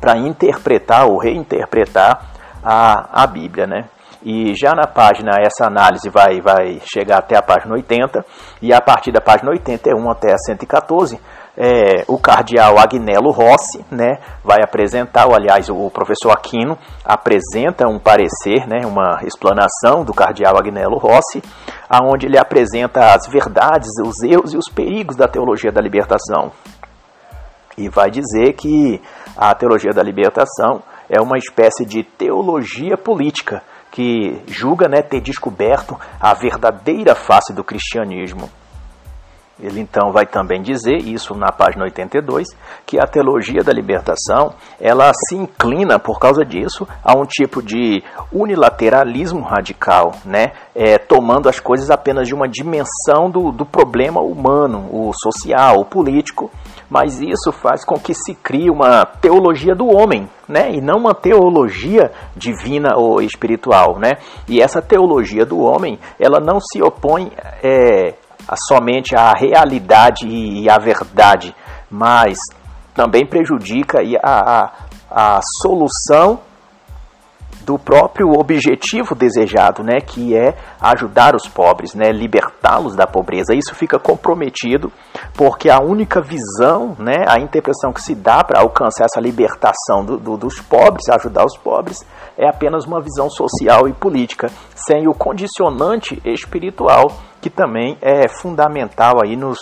para 0.00 0.16
interpretar 0.16 1.06
ou 1.06 1.18
reinterpretar 1.18 2.34
a, 2.62 3.22
a 3.22 3.26
Bíblia, 3.26 3.66
né? 3.66 3.84
E 4.24 4.54
já 4.54 4.74
na 4.74 4.86
página, 4.86 5.32
essa 5.38 5.66
análise 5.66 6.08
vai, 6.08 6.40
vai 6.40 6.80
chegar 6.90 7.18
até 7.18 7.36
a 7.36 7.42
página 7.42 7.74
80, 7.74 8.24
e 8.62 8.72
a 8.72 8.80
partir 8.80 9.12
da 9.12 9.20
página 9.20 9.50
81 9.50 10.10
até 10.10 10.32
a 10.32 10.38
114, 10.38 11.20
é, 11.56 12.04
o 12.08 12.18
cardeal 12.18 12.78
Agnello 12.78 13.30
Rossi 13.30 13.84
né, 13.90 14.18
vai 14.42 14.58
apresentar, 14.62 15.26
ou, 15.26 15.34
aliás, 15.34 15.68
o 15.68 15.90
professor 15.90 16.30
Aquino 16.30 16.76
apresenta 17.04 17.86
um 17.86 17.98
parecer, 17.98 18.66
né, 18.66 18.86
uma 18.86 19.20
explanação 19.24 20.04
do 20.04 20.14
cardeal 20.14 20.56
Agnello 20.56 20.96
Rossi, 20.96 21.42
aonde 21.88 22.26
ele 22.26 22.38
apresenta 22.38 23.14
as 23.14 23.26
verdades, 23.28 23.90
os 24.04 24.22
erros 24.22 24.52
e 24.52 24.56
os 24.56 24.68
perigos 24.68 25.16
da 25.16 25.28
teologia 25.28 25.72
da 25.72 25.80
libertação. 25.80 26.52
E 27.76 27.88
vai 27.88 28.10
dizer 28.10 28.52
que 28.54 29.00
a 29.36 29.54
teologia 29.54 29.92
da 29.92 30.02
libertação 30.02 30.82
é 31.08 31.20
uma 31.20 31.36
espécie 31.36 31.84
de 31.84 32.02
teologia 32.02 32.96
política 32.96 33.62
que 33.90 34.42
julga 34.46 34.88
né, 34.88 35.02
ter 35.02 35.20
descoberto 35.20 35.98
a 36.20 36.34
verdadeira 36.34 37.14
face 37.14 37.52
do 37.52 37.62
cristianismo. 37.62 38.50
Ele 39.60 39.80
então 39.80 40.10
vai 40.12 40.26
também 40.26 40.60
dizer, 40.60 40.96
isso 40.96 41.34
na 41.34 41.52
página 41.52 41.84
82, 41.84 42.48
que 42.84 42.98
a 42.98 43.06
teologia 43.06 43.62
da 43.62 43.72
libertação 43.72 44.52
ela 44.80 45.12
se 45.14 45.36
inclina 45.36 45.98
por 45.98 46.18
causa 46.18 46.44
disso 46.44 46.86
a 47.04 47.16
um 47.16 47.24
tipo 47.24 47.62
de 47.62 48.02
unilateralismo 48.32 49.42
radical, 49.42 50.12
né? 50.24 50.52
É, 50.74 50.98
tomando 50.98 51.48
as 51.48 51.60
coisas 51.60 51.88
apenas 51.88 52.26
de 52.26 52.34
uma 52.34 52.48
dimensão 52.48 53.30
do, 53.30 53.52
do 53.52 53.64
problema 53.64 54.20
humano, 54.20 54.88
o 54.90 55.12
social, 55.12 55.76
o 55.78 55.84
político, 55.84 56.50
mas 56.90 57.20
isso 57.20 57.52
faz 57.52 57.84
com 57.84 57.94
que 57.94 58.12
se 58.12 58.34
crie 58.34 58.70
uma 58.70 59.04
teologia 59.04 59.74
do 59.74 59.86
homem, 59.86 60.28
né? 60.48 60.72
E 60.72 60.80
não 60.80 60.98
uma 60.98 61.14
teologia 61.14 62.10
divina 62.36 62.96
ou 62.96 63.22
espiritual, 63.22 63.98
né? 64.00 64.12
E 64.48 64.60
essa 64.60 64.82
teologia 64.82 65.46
do 65.46 65.60
homem, 65.60 65.98
ela 66.18 66.40
não 66.40 66.58
se 66.60 66.82
opõe 66.82 67.30
é, 67.62 68.14
somente 68.68 69.16
à 69.16 69.32
realidade 69.32 70.26
e 70.26 70.68
à 70.68 70.78
verdade, 70.78 71.54
mas 71.90 72.38
também 72.94 73.26
prejudica 73.26 73.98
a, 74.22 74.30
a, 74.30 75.36
a 75.36 75.40
solução 75.62 76.40
do 77.64 77.78
próprio 77.78 78.30
objetivo 78.38 79.14
desejado, 79.14 79.82
né, 79.82 80.00
que 80.00 80.36
é 80.36 80.54
ajudar 80.80 81.34
os 81.34 81.48
pobres, 81.48 81.94
né, 81.94 82.10
libertá-los 82.12 82.94
da 82.94 83.06
pobreza. 83.06 83.54
Isso 83.54 83.74
fica 83.74 83.98
comprometido 83.98 84.92
porque 85.34 85.70
a 85.70 85.80
única 85.80 86.20
visão, 86.20 86.94
né, 86.98 87.24
a 87.26 87.40
interpretação 87.40 87.92
que 87.92 88.02
se 88.02 88.14
dá 88.14 88.44
para 88.44 88.60
alcançar 88.60 89.04
essa 89.04 89.20
libertação 89.20 90.04
do, 90.04 90.18
do, 90.18 90.36
dos 90.36 90.60
pobres, 90.60 91.08
ajudar 91.08 91.44
os 91.44 91.56
pobres, 91.56 91.98
é 92.36 92.48
apenas 92.48 92.84
uma 92.84 93.00
visão 93.00 93.30
social 93.30 93.88
e 93.88 93.92
política, 93.92 94.48
sem 94.74 95.08
o 95.08 95.14
condicionante 95.14 96.20
espiritual 96.24 97.10
que 97.40 97.50
também 97.50 97.96
é 98.00 98.28
fundamental 98.28 99.20
aí 99.22 99.36
nos 99.36 99.58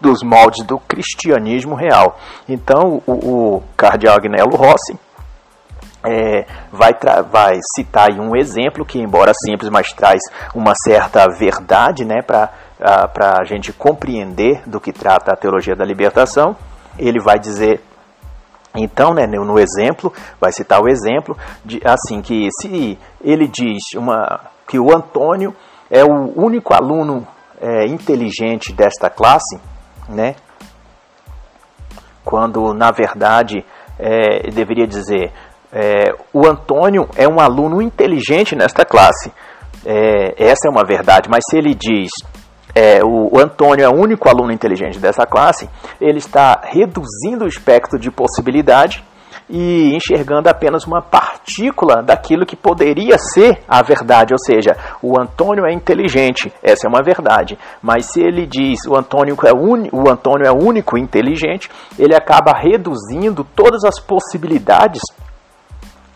dos 0.00 0.22
moldes 0.22 0.66
do 0.66 0.78
cristianismo 0.78 1.74
real. 1.74 2.18
Então, 2.46 3.02
o, 3.06 3.12
o 3.56 3.62
cardeal 3.74 4.16
Agnello 4.16 4.54
Rossi 4.54 4.98
é, 6.04 6.46
vai, 6.70 6.94
vai 7.30 7.58
citar 7.76 8.10
um 8.12 8.36
exemplo 8.36 8.84
que, 8.84 8.98
embora 8.98 9.32
simples, 9.34 9.70
mas 9.70 9.92
traz 9.92 10.20
uma 10.54 10.74
certa 10.74 11.26
verdade 11.28 12.04
né, 12.04 12.20
para 12.22 12.50
a 13.40 13.44
gente 13.44 13.72
compreender 13.72 14.62
do 14.66 14.80
que 14.80 14.92
trata 14.92 15.32
a 15.32 15.36
teologia 15.36 15.74
da 15.74 15.84
libertação. 15.84 16.56
Ele 16.98 17.20
vai 17.20 17.38
dizer, 17.38 17.80
então, 18.74 19.14
né, 19.14 19.26
no 19.26 19.58
exemplo, 19.58 20.12
vai 20.40 20.52
citar 20.52 20.82
o 20.82 20.88
exemplo, 20.88 21.36
de, 21.64 21.80
assim, 21.84 22.20
que 22.20 22.48
se 22.60 22.98
ele 23.20 23.48
diz 23.48 23.94
uma, 23.96 24.40
que 24.68 24.78
o 24.78 24.94
Antônio 24.94 25.54
é 25.90 26.04
o 26.04 26.32
único 26.36 26.74
aluno 26.74 27.26
é, 27.60 27.86
inteligente 27.86 28.72
desta 28.72 29.08
classe, 29.08 29.58
né, 30.08 30.36
quando 32.24 32.72
na 32.72 32.90
verdade 32.90 33.64
é, 33.98 34.50
deveria 34.50 34.86
dizer 34.86 35.32
é, 35.74 36.14
o 36.32 36.46
Antônio 36.46 37.08
é 37.16 37.26
um 37.26 37.40
aluno 37.40 37.82
inteligente 37.82 38.54
nesta 38.54 38.84
classe. 38.84 39.32
É, 39.84 40.34
essa 40.38 40.68
é 40.68 40.70
uma 40.70 40.84
verdade, 40.86 41.28
mas 41.28 41.42
se 41.50 41.58
ele 41.58 41.74
diz 41.74 42.10
é, 42.74 43.04
o, 43.04 43.34
o, 43.34 43.40
Antônio 43.40 43.84
é 43.84 43.88
o 43.88 43.94
único 43.94 44.28
aluno 44.28 44.52
inteligente 44.52 44.98
dessa 44.98 45.26
classe, 45.26 45.68
ele 46.00 46.18
está 46.18 46.60
reduzindo 46.64 47.44
o 47.44 47.48
espectro 47.48 47.98
de 47.98 48.10
possibilidade 48.10 49.04
e 49.48 49.94
enxergando 49.94 50.48
apenas 50.48 50.86
uma 50.86 51.02
partícula 51.02 52.02
daquilo 52.02 52.46
que 52.46 52.56
poderia 52.56 53.18
ser 53.18 53.60
a 53.68 53.82
verdade, 53.82 54.32
ou 54.32 54.38
seja, 54.38 54.74
o 55.02 55.20
Antônio 55.20 55.66
é 55.66 55.72
inteligente, 55.72 56.52
essa 56.62 56.86
é 56.86 56.88
uma 56.88 57.02
verdade, 57.02 57.58
mas 57.82 58.06
se 58.06 58.20
ele 58.22 58.46
diz 58.46 58.78
o 58.88 58.96
Antônio 58.96 59.36
é, 59.44 59.52
o 59.52 60.10
Antônio 60.10 60.46
é 60.46 60.50
único 60.50 60.96
inteligente, 60.96 61.70
ele 61.98 62.14
acaba 62.14 62.52
reduzindo 62.52 63.44
todas 63.54 63.84
as 63.84 64.00
possibilidades 64.00 65.02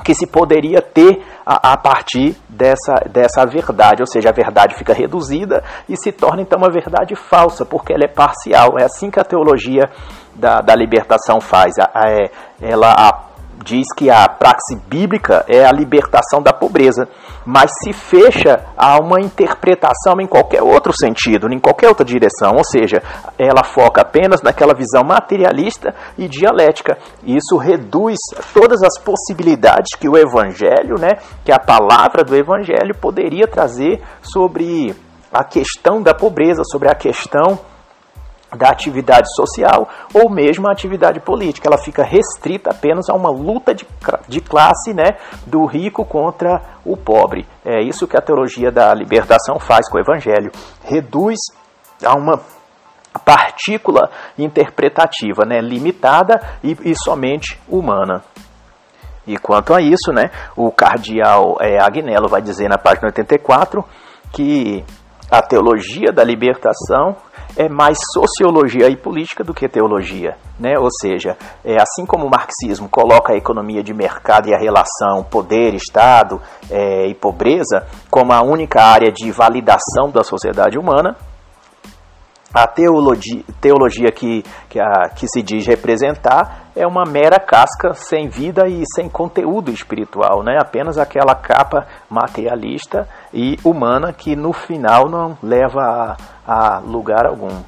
que 0.04 0.14
se 0.14 0.26
poderia 0.26 0.80
ter 0.80 1.22
a, 1.44 1.72
a, 1.72 1.76
partir 1.76 2.36
dessa, 2.48 2.94
dessa 3.10 3.44
verdade, 3.44 4.00
ou 4.02 4.06
seja, 4.06 4.30
a 4.30 4.32
verdade 4.32 4.74
fica 4.76 4.92
reduzida 4.92 5.62
e 5.88 5.96
se 5.96 6.12
torna 6.12 6.42
então 6.42 6.58
uma 6.58 6.70
verdade 6.70 7.14
falsa, 7.16 7.64
porque 7.64 7.92
ela 7.92 8.04
é 8.04 8.08
parcial. 8.08 8.78
É 8.78 8.84
assim 8.84 9.10
que 9.10 9.20
a 9.20 9.24
teologia 9.24 9.90
da, 10.34 10.60
da 10.60 10.74
libertação 10.74 11.40
faz. 11.40 11.74
A, 11.78 11.90
a, 11.94 12.10
é, 12.10 12.30
ela 12.60 13.28
diz 13.64 13.86
que 13.96 14.08
a 14.08 14.28
praxe 14.28 14.76
bíblica 14.86 15.44
é 15.48 15.64
a 15.64 15.72
libertação 15.72 16.40
da 16.40 16.52
pobreza, 16.52 17.08
mas 17.44 17.70
se 17.82 17.92
fecha 17.92 18.64
a 18.76 18.98
uma 18.98 19.20
interpretação 19.20 20.20
em 20.20 20.26
qualquer 20.26 20.62
outro 20.62 20.92
sentido, 20.92 21.52
em 21.52 21.58
qualquer 21.58 21.88
outra 21.88 22.04
direção, 22.04 22.52
ou 22.56 22.64
seja, 22.64 23.02
ela 23.38 23.64
foca 23.64 24.02
apenas 24.02 24.42
naquela 24.42 24.74
visão 24.74 25.02
materialista 25.04 25.94
e 26.16 26.28
dialética. 26.28 26.98
Isso 27.24 27.56
reduz 27.56 28.18
todas 28.52 28.82
as 28.82 28.98
possibilidades 29.02 29.98
que 29.98 30.08
o 30.08 30.16
evangelho, 30.16 30.96
né, 30.98 31.18
que 31.44 31.52
a 31.52 31.58
palavra 31.58 32.22
do 32.22 32.36
evangelho 32.36 32.94
poderia 33.00 33.46
trazer 33.46 34.02
sobre 34.22 34.94
a 35.32 35.44
questão 35.44 36.02
da 36.02 36.14
pobreza, 36.14 36.62
sobre 36.64 36.88
a 36.88 36.94
questão 36.94 37.58
da 38.56 38.70
atividade 38.70 39.28
social 39.34 39.88
ou 40.14 40.30
mesmo 40.30 40.68
a 40.68 40.72
atividade 40.72 41.20
política. 41.20 41.68
Ela 41.68 41.78
fica 41.78 42.02
restrita 42.02 42.70
apenas 42.70 43.08
a 43.08 43.14
uma 43.14 43.30
luta 43.30 43.74
de, 43.74 43.86
de 44.26 44.40
classe 44.40 44.94
né, 44.94 45.18
do 45.46 45.66
rico 45.66 46.04
contra 46.04 46.62
o 46.84 46.96
pobre. 46.96 47.46
É 47.64 47.82
isso 47.82 48.06
que 48.06 48.16
a 48.16 48.22
teologia 48.22 48.70
da 48.70 48.94
libertação 48.94 49.58
faz 49.58 49.88
com 49.88 49.98
o 49.98 50.00
evangelho. 50.00 50.50
Reduz 50.84 51.38
a 52.04 52.14
uma 52.14 52.40
partícula 53.24 54.10
interpretativa, 54.38 55.44
né, 55.44 55.60
limitada 55.60 56.40
e, 56.62 56.76
e 56.84 56.94
somente 56.94 57.60
humana. 57.68 58.22
E 59.26 59.36
quanto 59.36 59.74
a 59.74 59.80
isso, 59.82 60.10
né, 60.10 60.30
o 60.56 60.70
cardeal 60.72 61.58
é, 61.60 61.78
Agnello 61.82 62.28
vai 62.28 62.40
dizer 62.40 62.68
na 62.68 62.78
página 62.78 63.08
84 63.08 63.84
que 64.32 64.84
a 65.30 65.42
teologia 65.42 66.10
da 66.12 66.24
libertação 66.24 67.16
é 67.56 67.68
mais 67.68 67.98
sociologia 68.12 68.88
e 68.88 68.96
política 68.96 69.42
do 69.42 69.52
que 69.52 69.68
teologia, 69.68 70.36
né? 70.58 70.78
Ou 70.78 70.88
seja, 71.00 71.36
é 71.64 71.74
assim 71.74 72.06
como 72.06 72.26
o 72.26 72.30
marxismo 72.30 72.88
coloca 72.88 73.32
a 73.32 73.36
economia 73.36 73.82
de 73.82 73.92
mercado 73.92 74.48
e 74.48 74.54
a 74.54 74.58
relação 74.58 75.24
poder, 75.24 75.74
Estado 75.74 76.40
é, 76.70 77.08
e 77.08 77.14
pobreza 77.14 77.86
como 78.10 78.32
a 78.32 78.42
única 78.42 78.82
área 78.82 79.10
de 79.10 79.30
validação 79.32 80.10
da 80.12 80.22
sociedade 80.22 80.78
humana, 80.78 81.16
a 82.52 82.66
teologia, 82.66 83.42
teologia 83.60 84.10
que, 84.10 84.42
que, 84.68 84.80
a, 84.80 85.10
que 85.14 85.26
se 85.28 85.42
diz 85.42 85.66
representar 85.66 86.70
é 86.74 86.86
uma 86.86 87.04
mera 87.04 87.38
casca 87.38 87.92
sem 87.92 88.28
vida 88.28 88.66
e 88.68 88.82
sem 88.94 89.08
conteúdo 89.08 89.70
espiritual, 89.70 90.42
né? 90.42 90.56
apenas 90.60 90.96
aquela 90.96 91.34
capa 91.34 91.86
materialista 92.08 93.08
e 93.32 93.58
humana 93.62 94.12
que 94.12 94.34
no 94.34 94.52
final 94.52 95.08
não 95.08 95.36
leva 95.42 96.16
a, 96.46 96.76
a 96.76 96.78
lugar 96.78 97.26
algum. 97.26 97.62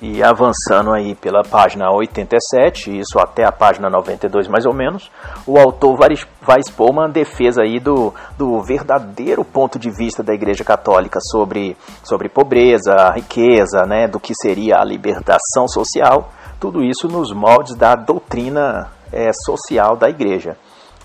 E 0.00 0.22
avançando 0.22 0.90
aí 0.92 1.14
pela 1.14 1.42
página 1.42 1.90
87, 1.90 2.98
isso 2.98 3.18
até 3.18 3.44
a 3.44 3.52
página 3.52 3.90
92 3.90 4.48
mais 4.48 4.64
ou 4.64 4.72
menos, 4.72 5.10
o 5.46 5.58
autor 5.58 5.98
vai 5.98 6.58
expor 6.60 6.90
uma 6.90 7.08
defesa 7.08 7.62
aí 7.62 7.78
do, 7.78 8.14
do 8.38 8.62
verdadeiro 8.62 9.44
ponto 9.44 9.78
de 9.78 9.90
vista 9.90 10.22
da 10.22 10.32
Igreja 10.32 10.64
Católica 10.64 11.20
sobre, 11.20 11.76
sobre 12.02 12.30
pobreza, 12.30 13.10
riqueza, 13.14 13.84
né, 13.86 14.08
do 14.08 14.18
que 14.18 14.32
seria 14.34 14.78
a 14.78 14.84
libertação 14.84 15.68
social, 15.68 16.30
tudo 16.58 16.82
isso 16.82 17.06
nos 17.06 17.30
moldes 17.30 17.74
da 17.74 17.94
doutrina 17.94 18.90
é, 19.12 19.30
social 19.32 19.94
da 19.94 20.08
Igreja. 20.08 20.56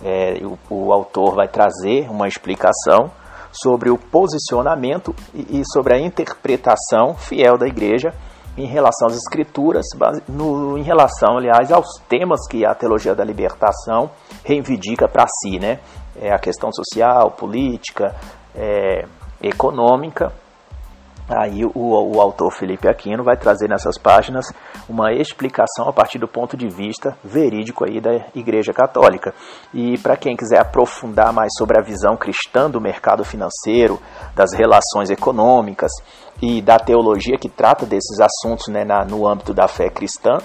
É, 0.01 0.39
o, 0.43 0.57
o 0.69 0.93
autor 0.93 1.35
vai 1.35 1.47
trazer 1.49 2.09
uma 2.09 2.27
explicação 2.27 3.11
sobre 3.51 3.89
o 3.89 3.97
posicionamento 3.97 5.13
e, 5.33 5.59
e 5.59 5.63
sobre 5.73 5.95
a 5.95 5.99
interpretação 5.99 7.15
fiel 7.15 7.57
da 7.57 7.67
Igreja 7.67 8.13
em 8.57 8.65
relação 8.65 9.07
às 9.07 9.15
escrituras, 9.15 9.85
no, 10.27 10.77
em 10.77 10.81
relação, 10.81 11.37
aliás, 11.37 11.71
aos 11.71 11.87
temas 12.09 12.39
que 12.49 12.65
a 12.65 12.73
teologia 12.73 13.13
da 13.13 13.23
libertação 13.23 14.09
reivindica 14.43 15.07
para 15.07 15.25
si, 15.27 15.59
né? 15.59 15.79
É 16.19 16.33
a 16.33 16.39
questão 16.39 16.71
social, 16.71 17.31
política, 17.31 18.15
é, 18.55 19.05
econômica. 19.41 20.33
Aí 21.29 21.65
o, 21.65 21.71
o, 21.75 22.21
autor 22.21 22.51
Felipe 22.51 22.87
Aquino 22.87 23.23
vai 23.23 23.35
trazer 23.35 23.67
nessas 23.67 23.97
páginas 23.97 24.45
uma 24.87 25.11
explicação 25.11 25.89
a 25.89 25.91
partir 25.91 26.17
do 26.17 26.27
ponto 26.27 26.55
de 26.55 26.69
vista 26.69 27.17
verídico 27.21 27.83
aí 27.83 27.99
da 27.99 28.27
Igreja 28.33 28.71
Católica. 28.71 29.33
E 29.73 29.97
para 29.97 30.15
quem 30.15 30.37
quiser 30.37 30.61
aprofundar 30.61 31.33
mais 31.33 31.49
sobre 31.57 31.77
a 31.77 31.83
visão 31.83 32.15
cristã 32.15 32.69
do 32.69 32.79
mercado 32.79 33.25
financeiro, 33.25 33.99
das 34.33 34.53
relações 34.53 35.09
econômicas, 35.09 35.91
e 36.41 36.61
da 36.61 36.77
teologia 36.77 37.37
que 37.37 37.49
trata 37.49 37.85
desses 37.85 38.19
assuntos 38.19 38.67
né, 38.67 38.83
na, 38.85 39.03
no 39.03 39.27
âmbito 39.27 39.53
da 39.53 39.67
fé 39.67 39.89
cristã. 39.89 40.37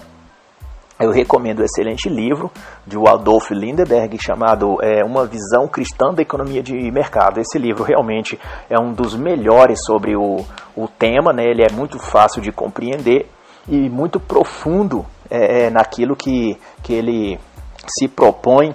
Eu 1.02 1.10
recomendo 1.10 1.58
o 1.58 1.64
excelente 1.64 2.08
livro 2.08 2.48
de 2.86 2.96
Adolf 2.96 3.50
Lindeberg 3.50 4.16
chamado 4.22 4.76
é, 4.80 5.04
Uma 5.04 5.26
Visão 5.26 5.66
Cristã 5.66 6.14
da 6.14 6.22
Economia 6.22 6.62
de 6.62 6.74
Mercado. 6.92 7.40
Esse 7.40 7.58
livro 7.58 7.82
realmente 7.82 8.38
é 8.70 8.78
um 8.78 8.92
dos 8.92 9.16
melhores 9.16 9.84
sobre 9.84 10.14
o, 10.14 10.44
o 10.76 10.86
tema, 10.86 11.32
né? 11.32 11.42
ele 11.44 11.64
é 11.64 11.72
muito 11.72 11.98
fácil 11.98 12.40
de 12.40 12.52
compreender 12.52 13.28
e 13.68 13.90
muito 13.90 14.20
profundo 14.20 15.04
é, 15.28 15.64
é 15.64 15.70
naquilo 15.70 16.14
que, 16.14 16.56
que 16.84 16.92
ele 16.92 17.36
se 17.88 18.06
propõe 18.06 18.72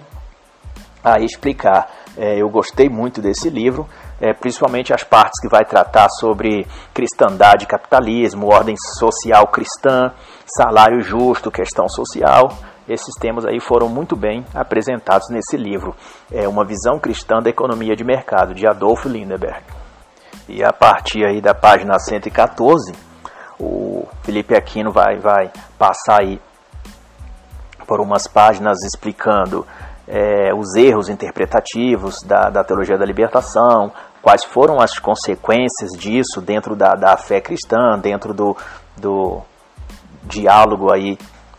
a 1.02 1.22
explicar. 1.22 1.90
É, 2.18 2.42
eu 2.42 2.50
gostei 2.50 2.90
muito 2.90 3.22
desse 3.22 3.50
livro 3.50 3.88
é, 4.20 4.34
principalmente 4.34 4.94
as 4.94 5.04
partes 5.04 5.40
que 5.40 5.48
vai 5.48 5.64
tratar 5.64 6.08
sobre 6.20 6.66
cristandade 6.94 7.66
capitalismo, 7.66 8.48
ordem 8.48 8.76
social 8.98 9.48
cristã, 9.48 10.12
salário 10.56 11.02
justo, 11.02 11.52
questão 11.52 11.88
social. 11.90 12.50
Esses 12.88 13.14
temas 13.20 13.46
aí 13.46 13.60
foram 13.60 13.90
muito 13.90 14.16
bem 14.16 14.46
apresentados 14.54 15.28
nesse 15.30 15.58
livro, 15.58 15.94
é 16.32 16.48
Uma 16.48 16.64
Visão 16.64 16.98
Cristã 17.00 17.40
da 17.42 17.50
Economia 17.50 17.96
de 17.96 18.04
Mercado, 18.04 18.54
de 18.54 18.66
Adolfo 18.66 19.10
Lindeberg. 19.10 19.62
E 20.48 20.64
a 20.64 20.72
partir 20.72 21.26
aí 21.26 21.42
da 21.42 21.54
página 21.54 22.00
114, 22.00 22.94
o 23.60 24.08
Felipe 24.24 24.56
Aquino 24.56 24.92
vai, 24.92 25.18
vai 25.20 25.52
passar 25.78 26.22
aí 26.22 26.40
por 27.86 28.00
umas 28.00 28.28
páginas 28.28 28.78
explicando 28.84 29.66
é, 30.08 30.54
os 30.54 30.76
erros 30.76 31.10
interpretativos 31.10 32.22
da, 32.24 32.50
da 32.50 32.64
teologia 32.64 32.98
da 32.98 33.06
libertação, 33.06 33.92
quais 34.22 34.46
foram 34.46 34.80
as 34.80 34.98
consequências 34.98 35.92
disso 35.98 36.42
dentro 36.42 36.76
da, 36.76 36.94
da 36.94 37.18
fé 37.18 37.42
cristã, 37.42 38.00
dentro 38.00 38.34
do, 38.34 38.56
do 38.96 39.42
diálogo 40.24 40.94
aí 40.94 41.18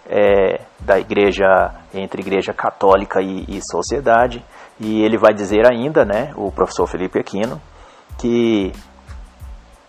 é, 0.08 0.62
da 0.80 0.98
igreja 0.98 1.46
entre 1.94 2.22
igreja 2.22 2.52
católica 2.52 3.20
e, 3.20 3.44
e, 3.48 3.60
sociedade. 3.62 4.44
E 4.80 5.02
ele 5.02 5.18
vai 5.18 5.34
dizer 5.34 5.66
ainda, 5.66 6.04
né, 6.04 6.32
o 6.36 6.50
professor 6.50 6.86
Felipe 6.86 7.18
Aquino, 7.18 7.60
que 8.18 8.72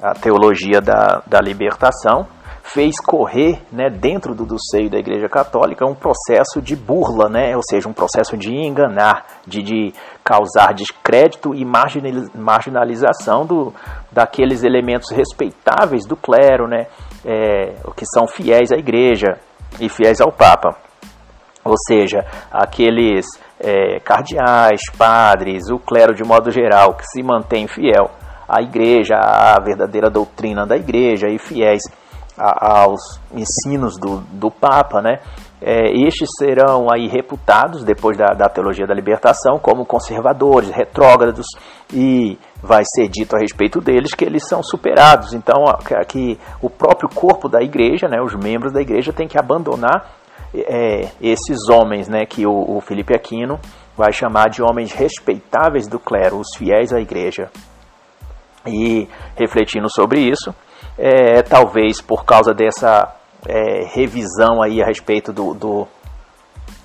a 0.01 0.13
teologia 0.13 0.81
da, 0.81 1.21
da 1.27 1.39
libertação 1.39 2.27
fez 2.73 2.99
correr 2.99 3.61
né, 3.71 3.89
dentro 3.89 4.35
do, 4.35 4.45
do, 4.45 4.57
seio 4.59 4.89
da 4.89 4.97
Igreja 4.99 5.27
Católica 5.27 5.85
um 5.85 5.95
processo 5.95 6.61
de 6.61 6.75
burla, 6.75 7.27
né, 7.29 7.55
ou 7.55 7.61
seja, 7.67 7.89
um 7.89 7.93
processo 7.93 8.37
de 8.37 8.53
enganar, 8.53 9.25
de, 9.47 9.63
de 9.63 9.93
causar 10.23 10.73
descrédito 10.73 11.55
e 11.55 11.65
marginalização 11.65 13.45
do, 13.45 13.73
daqueles 14.11 14.63
elementos 14.63 15.09
respeitáveis 15.11 16.05
do 16.05 16.15
clero, 16.15 16.67
né, 16.67 16.87
é, 17.25 17.75
que 17.95 18.05
são 18.05 18.27
fiéis 18.27 18.71
à 18.71 18.77
Igreja 18.77 19.37
e 19.79 19.89
fiéis 19.89 20.21
ao 20.21 20.31
Papa. 20.31 20.75
Ou 21.63 21.75
seja, 21.87 22.25
aqueles 22.51 23.25
é, 23.59 23.99
cardeais, 23.99 24.81
padres, 24.97 25.69
o 25.69 25.77
clero 25.77 26.13
de 26.13 26.23
modo 26.23 26.51
geral, 26.51 26.93
que 26.93 27.05
se 27.05 27.21
mantém 27.21 27.67
fiel 27.67 28.09
à 28.47 28.61
Igreja, 28.61 29.15
à 29.15 29.59
verdadeira 29.61 30.09
doutrina 30.09 30.65
da 30.65 30.75
Igreja 30.75 31.27
e 31.29 31.37
fiéis 31.37 31.83
a, 32.37 32.81
aos 32.81 33.19
ensinos 33.33 33.97
do, 33.99 34.21
do 34.31 34.49
Papa, 34.49 35.01
né? 35.01 35.19
É, 35.61 35.91
estes 36.07 36.29
serão 36.37 36.87
aí 36.89 37.07
reputados, 37.07 37.83
depois 37.83 38.17
da, 38.17 38.27
da 38.27 38.47
teologia 38.47 38.87
da 38.87 38.93
libertação, 38.93 39.59
como 39.59 39.85
conservadores, 39.85 40.69
retrógrados, 40.69 41.45
e 41.93 42.37
vai 42.63 42.83
ser 42.85 43.09
dito 43.09 43.35
a 43.35 43.39
respeito 43.39 43.81
deles 43.81 44.13
que 44.13 44.23
eles 44.23 44.47
são 44.47 44.63
superados. 44.63 45.33
Então, 45.33 45.65
que 46.07 46.39
o 46.61 46.69
próprio 46.69 47.09
corpo 47.09 47.49
da 47.49 47.61
igreja, 47.61 48.07
né, 48.07 48.21
os 48.21 48.35
membros 48.35 48.71
da 48.71 48.81
igreja, 48.81 49.11
têm 49.11 49.27
que 49.27 49.37
abandonar 49.37 50.19
é, 50.53 51.09
esses 51.21 51.67
homens 51.69 52.07
né, 52.07 52.25
que 52.25 52.45
o, 52.45 52.77
o 52.77 52.81
Felipe 52.81 53.13
Aquino 53.13 53.59
vai 53.97 54.13
chamar 54.13 54.49
de 54.49 54.61
homens 54.63 54.93
respeitáveis 54.93 55.87
do 55.87 55.99
clero, 55.99 56.39
os 56.39 56.55
fiéis 56.57 56.93
à 56.93 57.01
igreja. 57.01 57.49
E 58.65 59.09
refletindo 59.35 59.89
sobre 59.89 60.21
isso, 60.21 60.55
é, 60.97 61.41
talvez 61.41 62.01
por 62.01 62.23
causa 62.23 62.53
dessa 62.53 63.18
é, 63.47 63.85
revisão 63.85 64.61
aí 64.61 64.81
a 64.81 64.85
respeito 64.85 65.31
do, 65.31 65.53
do, 65.53 65.87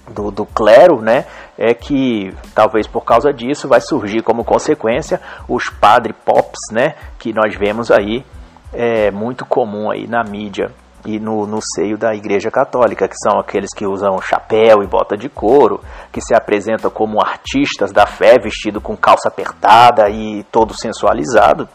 do, 0.08 0.30
do, 0.30 0.46
clero, 0.46 1.00
né, 1.00 1.26
é 1.58 1.74
que 1.74 2.34
talvez 2.54 2.86
por 2.86 3.04
causa 3.04 3.32
disso 3.32 3.68
vai 3.68 3.80
surgir 3.80 4.22
como 4.22 4.44
consequência 4.44 5.20
os 5.48 5.68
padre 5.68 6.12
pops, 6.12 6.72
né, 6.72 6.94
que 7.18 7.32
nós 7.32 7.56
vemos 7.56 7.90
aí 7.90 8.24
é 8.72 9.10
muito 9.10 9.46
comum 9.46 9.90
aí 9.90 10.06
na 10.08 10.24
mídia 10.24 10.70
e 11.06 11.20
no, 11.20 11.46
no 11.46 11.60
seio 11.60 11.98
da 11.98 12.14
Igreja 12.14 12.50
Católica, 12.50 13.06
que 13.06 13.16
são 13.16 13.38
aqueles 13.38 13.70
que 13.74 13.86
usam 13.86 14.20
chapéu 14.20 14.82
e 14.82 14.86
bota 14.86 15.16
de 15.16 15.28
couro, 15.28 15.80
que 16.10 16.20
se 16.20 16.34
apresentam 16.34 16.90
como 16.90 17.20
artistas 17.20 17.92
da 17.92 18.06
fé, 18.06 18.38
vestido 18.38 18.80
com 18.80 18.96
calça 18.96 19.28
apertada 19.28 20.08
e 20.08 20.42
todo 20.44 20.74
sensualizado 20.74 21.68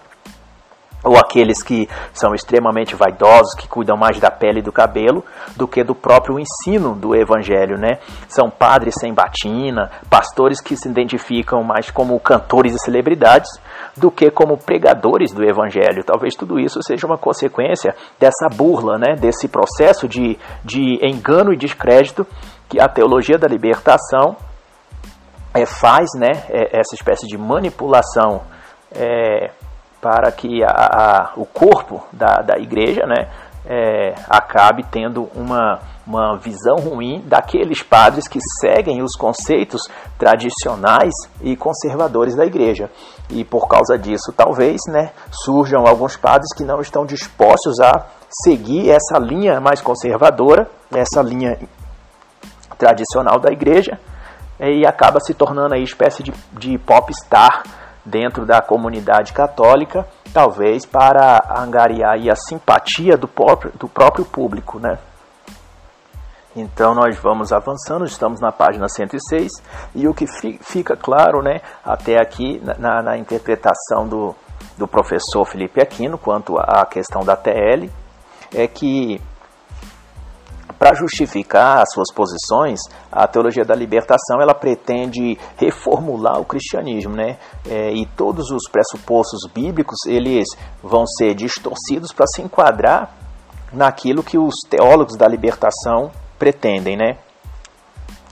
ou 1.03 1.17
aqueles 1.17 1.63
que 1.63 1.87
são 2.13 2.33
extremamente 2.33 2.95
vaidosos, 2.95 3.55
que 3.55 3.67
cuidam 3.67 3.95
mais 3.95 4.19
da 4.19 4.29
pele 4.29 4.59
e 4.59 4.63
do 4.63 4.71
cabelo 4.71 5.23
do 5.55 5.67
que 5.67 5.83
do 5.83 5.95
próprio 5.95 6.37
ensino 6.39 6.95
do 6.95 7.15
evangelho, 7.15 7.77
né? 7.77 7.99
São 8.27 8.49
padres 8.49 8.95
sem 8.99 9.13
batina, 9.13 9.89
pastores 10.09 10.61
que 10.61 10.75
se 10.75 10.89
identificam 10.89 11.63
mais 11.63 11.89
como 11.89 12.19
cantores 12.19 12.73
e 12.73 12.79
celebridades 12.79 13.49
do 13.95 14.11
que 14.11 14.29
como 14.29 14.57
pregadores 14.57 15.31
do 15.31 15.43
evangelho. 15.43 16.03
Talvez 16.03 16.35
tudo 16.35 16.59
isso 16.59 16.81
seja 16.83 17.07
uma 17.07 17.17
consequência 17.17 17.95
dessa 18.19 18.47
burla, 18.53 18.97
né? 18.97 19.15
Desse 19.15 19.47
processo 19.47 20.07
de, 20.07 20.37
de 20.63 20.99
engano 21.01 21.53
e 21.53 21.57
descrédito 21.57 22.27
que 22.67 22.79
a 22.79 22.87
teologia 22.87 23.37
da 23.37 23.47
libertação 23.47 24.35
é, 25.53 25.65
faz, 25.65 26.09
né? 26.15 26.43
É, 26.49 26.79
essa 26.79 26.93
espécie 26.93 27.25
de 27.25 27.37
manipulação 27.37 28.41
é, 28.91 29.51
para 30.01 30.31
que 30.31 30.63
a, 30.63 30.69
a, 30.69 31.31
o 31.35 31.45
corpo 31.45 32.03
da, 32.13 32.41
da 32.41 32.57
igreja 32.57 33.05
né, 33.05 33.29
é, 33.65 34.15
acabe 34.29 34.83
tendo 34.89 35.29
uma, 35.35 35.79
uma 36.07 36.37
visão 36.37 36.77
ruim 36.77 37.21
daqueles 37.25 37.83
padres 37.83 38.27
que 38.27 38.39
seguem 38.59 39.03
os 39.03 39.15
conceitos 39.15 39.81
tradicionais 40.17 41.13
e 41.41 41.55
conservadores 41.55 42.35
da 42.35 42.45
igreja. 42.45 42.89
E 43.29 43.43
por 43.43 43.67
causa 43.67 43.97
disso, 43.97 44.33
talvez, 44.35 44.79
né, 44.87 45.11
surjam 45.31 45.85
alguns 45.85 46.15
padres 46.15 46.53
que 46.55 46.63
não 46.63 46.81
estão 46.81 47.05
dispostos 47.05 47.79
a 47.79 48.07
seguir 48.43 48.89
essa 48.89 49.19
linha 49.19 49.59
mais 49.59 49.81
conservadora, 49.81 50.69
essa 50.91 51.21
linha 51.21 51.59
tradicional 52.77 53.39
da 53.39 53.51
igreja, 53.51 53.99
e 54.59 54.85
acaba 54.85 55.19
se 55.19 55.33
tornando 55.33 55.73
aí 55.73 55.83
espécie 55.83 56.23
de, 56.23 56.33
de 56.53 56.77
pop-star 56.79 57.63
dentro 58.09 58.45
da 58.45 58.61
comunidade 58.61 59.31
católica, 59.31 60.05
talvez 60.33 60.85
para 60.85 61.39
angariar 61.57 62.17
a 62.29 62.35
simpatia 62.35 63.15
do 63.15 63.27
próprio, 63.27 63.71
do 63.77 63.87
próprio 63.87 64.25
público, 64.25 64.79
né? 64.79 64.97
Então 66.55 66.95
nós 66.95 67.17
vamos 67.17 67.53
avançando, 67.53 68.05
estamos 68.05 68.41
na 68.41 68.51
página 68.51 68.89
106 68.89 69.51
e 69.93 70.07
o 70.07 70.13
que 70.13 70.25
fica 70.61 70.95
claro, 70.95 71.41
né, 71.41 71.61
até 71.85 72.19
aqui 72.19 72.61
na, 72.79 73.01
na 73.03 73.17
interpretação 73.17 74.07
do, 74.07 74.35
do 74.75 74.87
professor 74.87 75.45
Felipe 75.45 75.79
Aquino 75.79 76.17
quanto 76.17 76.57
à 76.57 76.85
questão 76.85 77.23
da 77.23 77.35
TL 77.35 77.89
é 78.53 78.67
que 78.67 79.21
para 80.77 80.93
justificar 80.93 81.81
as 81.81 81.91
suas 81.93 82.13
posições, 82.13 82.79
a 83.11 83.27
teologia 83.27 83.65
da 83.65 83.75
libertação 83.75 84.41
ela 84.41 84.53
pretende 84.53 85.37
reformular 85.57 86.39
o 86.39 86.45
cristianismo, 86.45 87.15
né? 87.15 87.37
É, 87.67 87.91
e 87.91 88.05
todos 88.05 88.51
os 88.51 88.69
pressupostos 88.71 89.49
bíblicos 89.53 89.97
eles 90.05 90.45
vão 90.83 91.05
ser 91.05 91.33
distorcidos 91.33 92.11
para 92.11 92.27
se 92.27 92.41
enquadrar 92.41 93.15
naquilo 93.73 94.23
que 94.23 94.37
os 94.37 94.55
teólogos 94.69 95.17
da 95.17 95.27
libertação 95.27 96.11
pretendem, 96.37 96.95
né? 96.95 97.17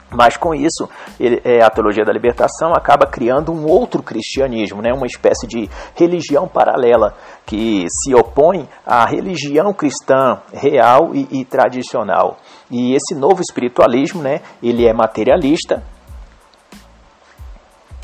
Mas 0.10 0.38
com 0.38 0.56
isso, 0.56 0.88
ele, 1.20 1.42
é, 1.44 1.62
a 1.62 1.70
teologia 1.70 2.06
da 2.06 2.14
libertação 2.14 2.72
acaba 2.74 3.06
criando 3.06 3.52
um 3.52 3.66
outro 3.66 4.02
cristianismo, 4.02 4.82
né? 4.82 4.94
uma 4.94 5.06
espécie 5.06 5.46
de 5.46 5.70
religião 5.96 6.48
paralela 6.48 7.14
que 7.46 7.86
se 7.90 8.16
opõe 8.16 8.68
à 8.86 9.06
religião 9.06 9.74
cristã 9.74 10.40
real 10.54 11.14
e, 11.14 11.42
e 11.42 11.46
tradicional. 11.46 12.38
E 12.72 12.94
esse 12.94 13.16
novo 13.16 13.42
espiritualismo, 13.42 14.22
né, 14.22 14.42
ele 14.64 14.86
é 14.86 14.94
materialista, 14.94 15.84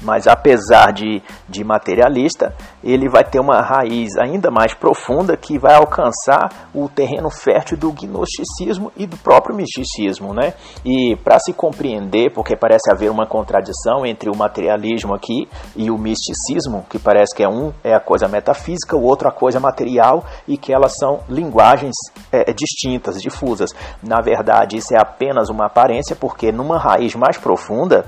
mas 0.04 0.28
apesar 0.28 0.92
de, 0.92 1.22
de 1.48 1.64
materialista, 1.64 2.54
ele 2.84 3.10
vai 3.10 3.24
ter 3.24 3.40
uma 3.40 3.62
raiz 3.62 4.16
ainda 4.18 4.52
mais 4.52 4.74
profunda 4.74 5.38
que 5.38 5.58
vai 5.58 5.76
alcançar 5.76 6.70
o 6.74 6.90
terreno 6.90 7.30
fértil 7.30 7.78
do 7.78 7.92
gnosticismo 7.92 8.92
e 8.98 9.08
do 9.08 9.18
próprio 9.18 9.56
misticismo. 9.56 10.34
Né? 10.34 10.54
E 10.86 11.16
para 11.18 11.40
se 11.40 11.54
compreender, 11.54 12.32
porque 12.34 12.56
parece 12.56 12.92
haver 12.92 13.10
uma 13.10 13.26
contradição 13.26 14.06
entre 14.06 14.30
o 14.30 14.36
materialismo 14.36 15.14
aqui 15.14 15.48
e 15.76 15.90
o 15.90 15.98
misticismo, 15.98 16.86
que 16.90 17.00
parece 17.00 17.36
que 17.36 17.44
é 17.44 17.48
um 17.48 17.72
é 17.84 17.94
a 17.94 18.00
coisa 18.00 18.28
metafísica, 18.28 18.96
o 18.96 19.04
outro 19.04 19.28
a 19.28 19.32
coisa 19.32 19.60
material, 19.60 20.26
e 20.48 20.58
que 20.58 20.74
elas 20.74 20.96
são 20.98 21.22
linguagens 21.30 21.96
é, 22.32 22.52
distintas, 22.54 23.22
difusas. 23.22 23.70
Na 24.02 24.22
verdade, 24.22 24.78
isso 24.78 24.94
é 24.94 25.00
apenas 25.00 25.50
uma 25.50 25.66
aparência, 25.66 26.16
porque 26.16 26.52
numa 26.52 26.78
raiz 26.78 27.16
mais 27.16 27.38
profunda, 27.38 28.06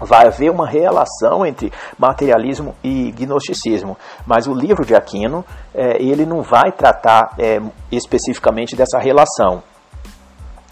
vai 0.00 0.26
haver 0.26 0.50
uma 0.50 0.66
relação 0.68 1.44
entre 1.46 1.72
materialismo 1.98 2.74
e 2.82 3.10
gnosticismo, 3.12 3.96
mas 4.26 4.46
o 4.46 4.54
livro 4.54 4.84
de 4.84 4.94
Aquino 4.94 5.44
é, 5.74 6.02
ele 6.02 6.26
não 6.26 6.42
vai 6.42 6.72
tratar 6.72 7.34
é, 7.38 7.60
especificamente 7.90 8.76
dessa 8.76 8.98
relação. 8.98 9.62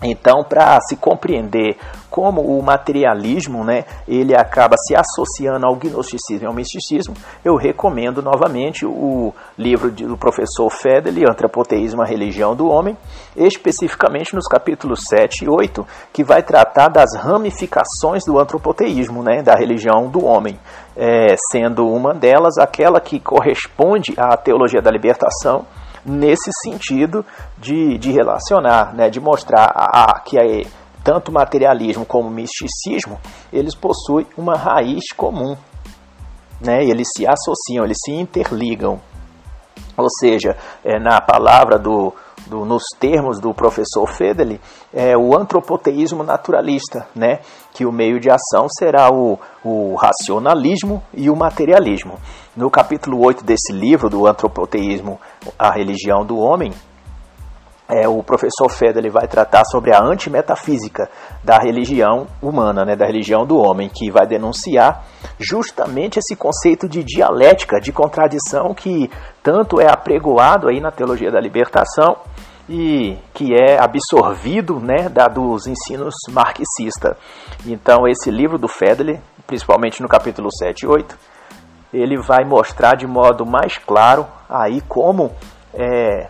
Então, 0.02 0.42
para 0.42 0.78
se 0.80 0.96
compreender 0.96 1.76
como 2.10 2.40
o 2.42 2.62
materialismo, 2.62 3.64
né, 3.64 3.84
ele 4.06 4.36
acaba 4.36 4.76
se 4.76 4.94
associando 4.94 5.66
ao 5.66 5.76
gnosticismo 5.76 6.44
e 6.44 6.46
ao 6.46 6.54
misticismo, 6.54 7.14
eu 7.44 7.56
recomendo 7.56 8.22
novamente 8.22 8.84
o 8.86 9.32
livro 9.58 9.90
do 9.90 10.16
professor 10.16 10.70
Fedeli, 10.70 11.24
Antropoteísmo, 11.28 12.02
a 12.02 12.06
Religião 12.06 12.54
do 12.54 12.68
Homem, 12.68 12.96
especificamente 13.36 14.34
nos 14.34 14.46
capítulos 14.46 15.04
7 15.08 15.44
e 15.44 15.48
8, 15.48 15.86
que 16.12 16.22
vai 16.22 16.42
tratar 16.42 16.88
das 16.88 17.16
ramificações 17.16 18.24
do 18.24 18.38
antropoteísmo, 18.38 19.22
né, 19.22 19.42
da 19.42 19.54
religião 19.54 20.08
do 20.08 20.24
homem, 20.24 20.58
é, 20.96 21.34
sendo 21.50 21.86
uma 21.86 22.14
delas 22.14 22.58
aquela 22.58 23.00
que 23.00 23.18
corresponde 23.18 24.14
à 24.16 24.36
teologia 24.36 24.80
da 24.80 24.90
libertação, 24.90 25.64
nesse 26.04 26.50
sentido 26.62 27.24
de, 27.58 27.98
de 27.98 28.12
relacionar, 28.12 28.94
né, 28.94 29.08
de 29.08 29.20
mostrar 29.20 29.72
a, 29.74 30.04
a, 30.04 30.20
que 30.20 30.38
é, 30.38 30.66
tanto 31.02 31.32
materialismo 31.32 32.04
como 32.04 32.30
misticismo, 32.30 33.18
eles 33.52 33.74
possuem 33.74 34.26
uma 34.36 34.56
raiz 34.56 35.12
comum. 35.16 35.56
Né, 36.60 36.84
eles 36.84 37.08
se 37.14 37.26
associam, 37.26 37.84
eles 37.84 37.98
se 38.04 38.12
interligam. 38.12 39.00
Ou 39.96 40.08
seja, 40.18 40.56
é, 40.84 40.98
na 40.98 41.20
palavra 41.20 41.78
do, 41.78 42.12
do, 42.46 42.64
nos 42.64 42.82
termos 42.98 43.40
do 43.40 43.52
professor 43.54 44.06
Fedeli, 44.06 44.60
é 44.92 45.16
o 45.16 45.36
antropoteísmo 45.36 46.22
naturalista, 46.22 47.06
né? 47.14 47.40
que 47.72 47.84
o 47.84 47.92
meio 47.92 48.20
de 48.20 48.30
ação 48.30 48.66
será 48.68 49.10
o, 49.12 49.38
o 49.64 49.94
racionalismo 49.96 51.02
e 51.12 51.28
o 51.28 51.36
materialismo. 51.36 52.18
No 52.56 52.70
capítulo 52.70 53.24
8 53.24 53.44
desse 53.44 53.72
livro, 53.72 54.08
do 54.08 54.26
Antropoteísmo, 54.26 55.18
a 55.58 55.72
religião 55.72 56.24
do 56.24 56.38
homem, 56.38 56.72
é, 57.88 58.08
o 58.08 58.22
professor 58.22 58.70
Fedeli 58.70 59.10
vai 59.10 59.26
tratar 59.28 59.64
sobre 59.64 59.94
a 59.94 60.02
antimetafísica 60.02 61.10
da 61.42 61.58
religião 61.58 62.26
humana, 62.40 62.84
né, 62.84 62.96
da 62.96 63.04
religião 63.04 63.44
do 63.44 63.58
homem, 63.58 63.90
que 63.92 64.10
vai 64.10 64.26
denunciar 64.26 65.04
justamente 65.38 66.18
esse 66.18 66.34
conceito 66.34 66.88
de 66.88 67.04
dialética, 67.04 67.80
de 67.80 67.92
contradição 67.92 68.72
que 68.72 69.10
tanto 69.42 69.80
é 69.80 69.90
apregoado 69.90 70.68
aí 70.68 70.80
na 70.80 70.90
teologia 70.90 71.30
da 71.30 71.40
libertação 71.40 72.16
e 72.68 73.18
que 73.32 73.54
é 73.54 73.78
absorvido 73.78 74.80
né, 74.80 75.08
da, 75.08 75.28
dos 75.28 75.66
ensinos 75.66 76.14
marxistas. 76.30 77.16
Então, 77.66 78.06
esse 78.08 78.30
livro 78.30 78.58
do 78.58 78.68
Fedeli, 78.68 79.20
principalmente 79.46 80.02
no 80.02 80.08
capítulo 80.08 80.48
7 80.50 80.84
e 80.84 80.86
8, 80.86 81.18
ele 81.92 82.16
vai 82.20 82.44
mostrar 82.44 82.96
de 82.96 83.06
modo 83.06 83.46
mais 83.46 83.78
claro 83.78 84.26
aí 84.48 84.80
como 84.82 85.30
é, 85.72 86.28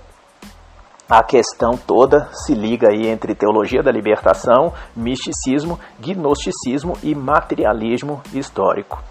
a 1.08 1.22
questão 1.22 1.76
toda 1.76 2.28
se 2.32 2.54
liga 2.54 2.88
aí 2.90 3.06
entre 3.06 3.34
teologia 3.34 3.82
da 3.82 3.90
libertação, 3.90 4.72
misticismo, 4.96 5.78
gnosticismo 6.00 6.98
e 7.02 7.14
materialismo 7.14 8.22
histórico. 8.32 9.02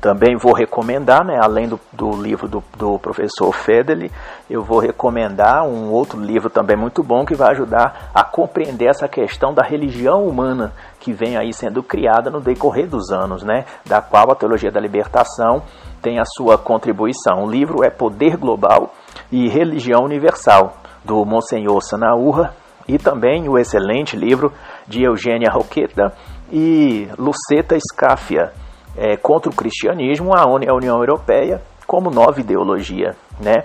Também 0.00 0.34
vou 0.34 0.54
recomendar, 0.54 1.22
né, 1.24 1.38
além 1.42 1.68
do, 1.68 1.78
do 1.92 2.10
livro 2.10 2.48
do, 2.48 2.64
do, 2.78 2.98
professor 2.98 3.52
Fedeli, 3.52 4.10
eu 4.48 4.62
vou 4.62 4.78
recomendar 4.78 5.62
um 5.66 5.90
outro 5.90 6.18
livro 6.18 6.48
também 6.48 6.74
muito 6.74 7.02
bom 7.02 7.26
que 7.26 7.34
vai 7.34 7.50
ajudar 7.50 8.10
a 8.14 8.24
compreender 8.24 8.88
essa 8.88 9.06
questão 9.06 9.52
da 9.52 9.62
religião 9.62 10.26
humana 10.26 10.72
que 10.98 11.12
vem 11.12 11.36
aí 11.36 11.52
sendo 11.52 11.82
criada 11.82 12.30
no 12.30 12.40
decorrer 12.40 12.88
dos 12.88 13.10
anos, 13.10 13.42
né, 13.42 13.66
da 13.84 14.00
qual 14.00 14.32
a 14.32 14.34
teologia 14.34 14.70
da 14.70 14.80
libertação 14.80 15.62
tem 16.00 16.18
a 16.18 16.24
sua 16.24 16.56
contribuição. 16.56 17.44
O 17.44 17.50
livro 17.50 17.84
é 17.84 17.90
Poder 17.90 18.38
Global 18.38 18.94
e 19.30 19.48
Religião 19.48 20.04
Universal, 20.04 20.78
do 21.04 21.24
Monsenhor 21.26 21.82
Sanaúra, 21.82 22.54
e 22.88 22.98
também 22.98 23.48
o 23.48 23.58
excelente 23.58 24.16
livro 24.16 24.50
de 24.88 25.02
Eugênia 25.02 25.50
Roqueta 25.52 26.12
e 26.50 27.06
Luceta 27.18 27.78
Scafia, 27.78 28.52
é, 29.00 29.16
contra 29.16 29.50
o 29.50 29.54
cristianismo, 29.54 30.36
a 30.36 30.46
União 30.46 30.98
Europeia 30.98 31.62
como 31.86 32.10
nova 32.10 32.38
ideologia, 32.38 33.16
né? 33.40 33.64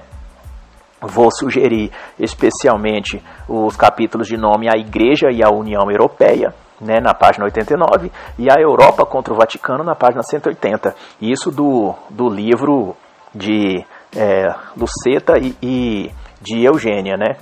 Vou 1.02 1.30
sugerir 1.30 1.92
especialmente 2.18 3.22
os 3.48 3.76
capítulos 3.76 4.28
de 4.28 4.38
nome 4.38 4.70
A 4.70 4.80
Igreja 4.80 5.28
e 5.30 5.44
a 5.44 5.50
União 5.50 5.92
Europeia, 5.92 6.56
né, 6.80 7.00
na 7.02 7.14
página 7.14 7.46
89, 7.46 8.12
e 8.40 8.50
a 8.50 8.56
Europa 8.60 9.06
contra 9.06 9.34
o 9.34 9.38
Vaticano, 9.38 9.84
na 9.84 9.94
página 9.94 10.24
180. 10.24 10.96
Isso 11.22 11.52
do, 11.52 11.94
do 12.10 12.30
livro 12.30 12.96
de 13.34 13.86
é, 14.16 14.56
Luceta 14.76 15.34
e, 15.38 15.56
e 15.62 16.12
de 16.42 16.64
Eugênia, 16.64 17.18
né? 17.18 17.36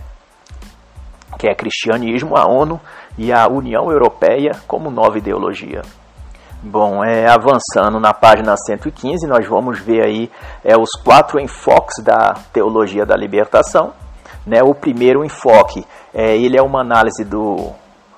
que 1.37 1.47
é 1.47 1.55
Cristianismo, 1.55 2.35
a 2.35 2.45
ONU 2.45 2.79
e 3.17 3.31
a 3.31 3.47
União 3.47 3.91
Europeia 3.91 4.51
como 4.67 4.89
nova 4.89 5.17
ideologia. 5.17 5.81
Bom, 6.65 7.03
é, 7.03 7.29
avançando 7.29 7.99
na 7.99 8.13
página 8.13 8.55
115, 8.55 9.27
nós 9.27 9.45
vamos 9.45 9.81
ver 9.81 10.01
aí 10.01 10.31
é, 10.63 10.77
os 10.77 10.91
quatro 11.03 11.37
enfoques 11.37 12.01
da 12.01 12.35
teologia 12.53 13.05
da 13.05 13.17
libertação. 13.17 13.91
Né? 14.47 14.63
O 14.63 14.73
primeiro 14.73 15.25
enfoque, 15.25 15.85
é, 16.13 16.37
ele 16.37 16.57
é 16.57 16.61
uma 16.61 16.79
análise 16.79 17.25
do, 17.25 17.69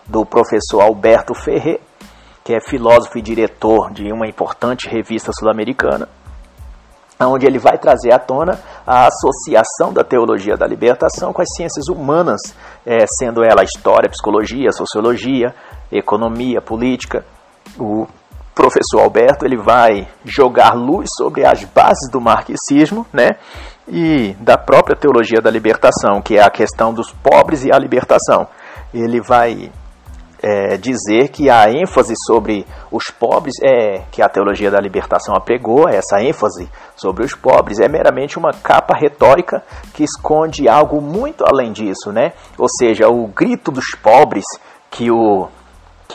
do 0.06 0.24
professor 0.24 0.82
Alberto 0.82 1.34
Ferrer, 1.34 1.80
que 2.44 2.54
é 2.54 2.60
filósofo 2.62 3.18
e 3.18 3.22
diretor 3.24 3.92
de 3.92 4.14
uma 4.14 4.28
importante 4.28 4.88
revista 4.88 5.32
sul-americana, 5.34 6.08
onde 7.20 7.48
ele 7.48 7.58
vai 7.58 7.80
trazer 7.80 8.14
à 8.14 8.20
tona 8.20 8.60
a 8.86 9.08
associação 9.08 9.92
da 9.92 10.04
teologia 10.04 10.56
da 10.56 10.68
libertação 10.68 11.34
com 11.34 11.42
as 11.42 11.50
ciências 11.56 11.88
humanas, 11.88 12.42
é, 12.86 13.08
sendo 13.18 13.44
ela 13.44 13.64
história, 13.64 14.08
psicologia, 14.08 14.72
sociologia, 14.72 15.56
economia, 15.92 16.62
política. 16.62 17.26
O 17.80 18.06
professor 18.56 19.02
Alberto 19.02 19.46
ele 19.46 19.58
vai 19.58 20.08
jogar 20.24 20.74
luz 20.74 21.10
sobre 21.18 21.46
as 21.46 21.64
bases 21.66 22.10
do 22.10 22.22
marxismo, 22.22 23.06
né? 23.14 23.32
E 23.88 24.34
da 24.40 24.58
própria 24.58 24.96
teologia 24.96 25.42
da 25.42 25.52
libertação, 25.52 26.22
que 26.22 26.38
é 26.38 26.42
a 26.42 26.50
questão 26.50 26.94
dos 26.94 27.12
pobres 27.12 27.66
e 27.66 27.72
a 27.72 27.78
libertação. 27.78 28.48
Ele 28.94 29.22
vai 29.22 29.70
é, 30.42 30.78
dizer 30.78 31.30
que 31.30 31.50
a 31.50 31.70
ênfase 31.70 32.14
sobre 32.26 32.66
os 32.92 33.10
pobres 33.10 33.56
é 33.64 34.04
que 34.12 34.22
a 34.22 34.30
teologia 34.30 34.72
da 34.72 34.80
libertação 34.80 35.36
apregou, 35.36 35.90
essa 35.90 36.22
ênfase 36.22 36.70
sobre 36.96 37.26
os 37.26 37.36
pobres 37.36 37.80
é 37.80 37.88
meramente 37.88 38.38
uma 38.38 38.52
capa 38.52 38.96
retórica 38.96 39.64
que 39.94 40.04
esconde 40.04 40.70
algo 40.70 41.02
muito 41.02 41.44
além 41.44 41.72
disso, 41.72 42.12
né? 42.12 42.34
Ou 42.58 42.68
seja, 42.80 43.10
o 43.10 43.28
grito 43.28 43.72
dos 43.72 43.92
pobres 44.02 44.46
que 44.90 45.12
o 45.12 45.48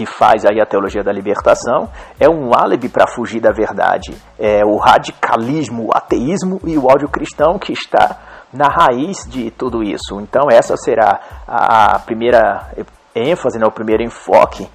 que 0.00 0.06
faz 0.06 0.46
aí 0.46 0.58
a 0.58 0.64
teologia 0.64 1.04
da 1.04 1.12
libertação, 1.12 1.90
é 2.18 2.26
um 2.26 2.52
álibi 2.54 2.88
para 2.88 3.06
fugir 3.06 3.38
da 3.38 3.52
verdade. 3.52 4.16
É 4.38 4.64
o 4.64 4.78
radicalismo, 4.78 5.88
o 5.88 5.90
ateísmo 5.94 6.58
e 6.64 6.78
o 6.78 6.86
ódio 6.86 7.06
cristão 7.06 7.58
que 7.58 7.74
está 7.74 8.16
na 8.50 8.66
raiz 8.66 9.28
de 9.28 9.50
tudo 9.50 9.82
isso. 9.82 10.18
Então 10.22 10.48
essa 10.50 10.74
será 10.78 11.20
a 11.46 11.98
primeira 11.98 12.70
ênfase, 13.14 13.58
né, 13.58 13.66
o 13.66 13.70
primeiro 13.70 14.02
enfoque 14.02 14.66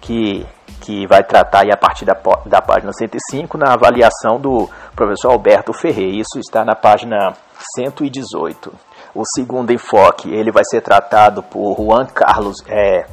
que, 0.00 0.44
que 0.80 1.06
vai 1.06 1.22
tratar 1.22 1.60
aí 1.60 1.70
a 1.72 1.76
partir 1.76 2.04
da, 2.04 2.16
da 2.44 2.60
página 2.60 2.92
105 2.92 3.56
na 3.56 3.74
avaliação 3.74 4.40
do 4.40 4.68
professor 4.96 5.30
Alberto 5.30 5.72
Ferreira. 5.72 6.16
Isso 6.16 6.40
está 6.40 6.64
na 6.64 6.74
página 6.74 7.34
118. 7.76 8.74
O 9.14 9.22
segundo 9.36 9.72
enfoque 9.72 10.28
ele 10.34 10.50
vai 10.50 10.64
ser 10.64 10.80
tratado 10.80 11.40
por 11.40 11.76
Juan 11.76 12.06
Carlos, 12.06 12.56
é, 12.66 13.06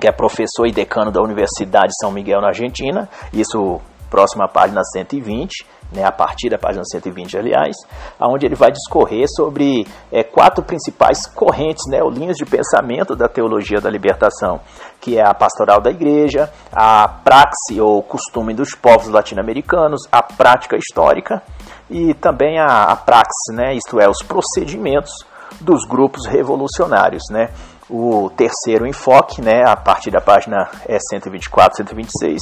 que 0.00 0.08
é 0.08 0.12
professor 0.12 0.66
e 0.66 0.72
decano 0.72 1.10
da 1.10 1.22
Universidade 1.22 1.88
de 1.88 1.96
São 2.00 2.10
Miguel 2.10 2.40
na 2.40 2.48
Argentina. 2.48 3.08
Isso 3.32 3.80
próxima 4.10 4.46
página 4.46 4.82
120 4.84 5.66
né, 5.92 6.04
a 6.04 6.12
partir 6.12 6.48
da 6.48 6.58
página 6.58 6.82
120, 6.84 7.36
aliás, 7.36 7.76
onde 8.20 8.46
ele 8.46 8.54
vai 8.54 8.70
discorrer 8.70 9.26
sobre 9.28 9.86
é, 10.10 10.24
quatro 10.24 10.64
principais 10.64 11.26
correntes, 11.26 11.84
né, 11.88 12.02
ou 12.02 12.10
linhas 12.10 12.36
de 12.36 12.44
pensamento 12.44 13.14
da 13.14 13.28
teologia 13.28 13.80
da 13.80 13.90
libertação, 13.90 14.60
que 15.00 15.18
é 15.18 15.26
a 15.26 15.34
pastoral 15.34 15.80
da 15.80 15.90
igreja, 15.90 16.50
a 16.72 17.06
praxe 17.06 17.80
ou 17.80 18.02
costume 18.02 18.54
dos 18.54 18.74
povos 18.74 19.08
latino-americanos, 19.08 20.02
a 20.10 20.22
prática 20.22 20.76
histórica 20.76 21.42
e 21.90 22.14
também 22.14 22.58
a, 22.58 22.84
a 22.84 22.96
praxe, 22.96 23.52
né, 23.52 23.74
isto 23.74 24.00
é, 24.00 24.08
os 24.08 24.22
procedimentos 24.26 25.12
dos 25.60 25.84
grupos 25.84 26.26
revolucionários, 26.26 27.22
né? 27.30 27.50
O 27.94 28.30
terceiro 28.30 28.86
enfoque, 28.86 29.42
né, 29.42 29.60
a 29.66 29.76
partir 29.76 30.10
da 30.10 30.18
página 30.18 30.66
é 30.88 30.96
124, 30.98 31.76
126, 31.76 32.40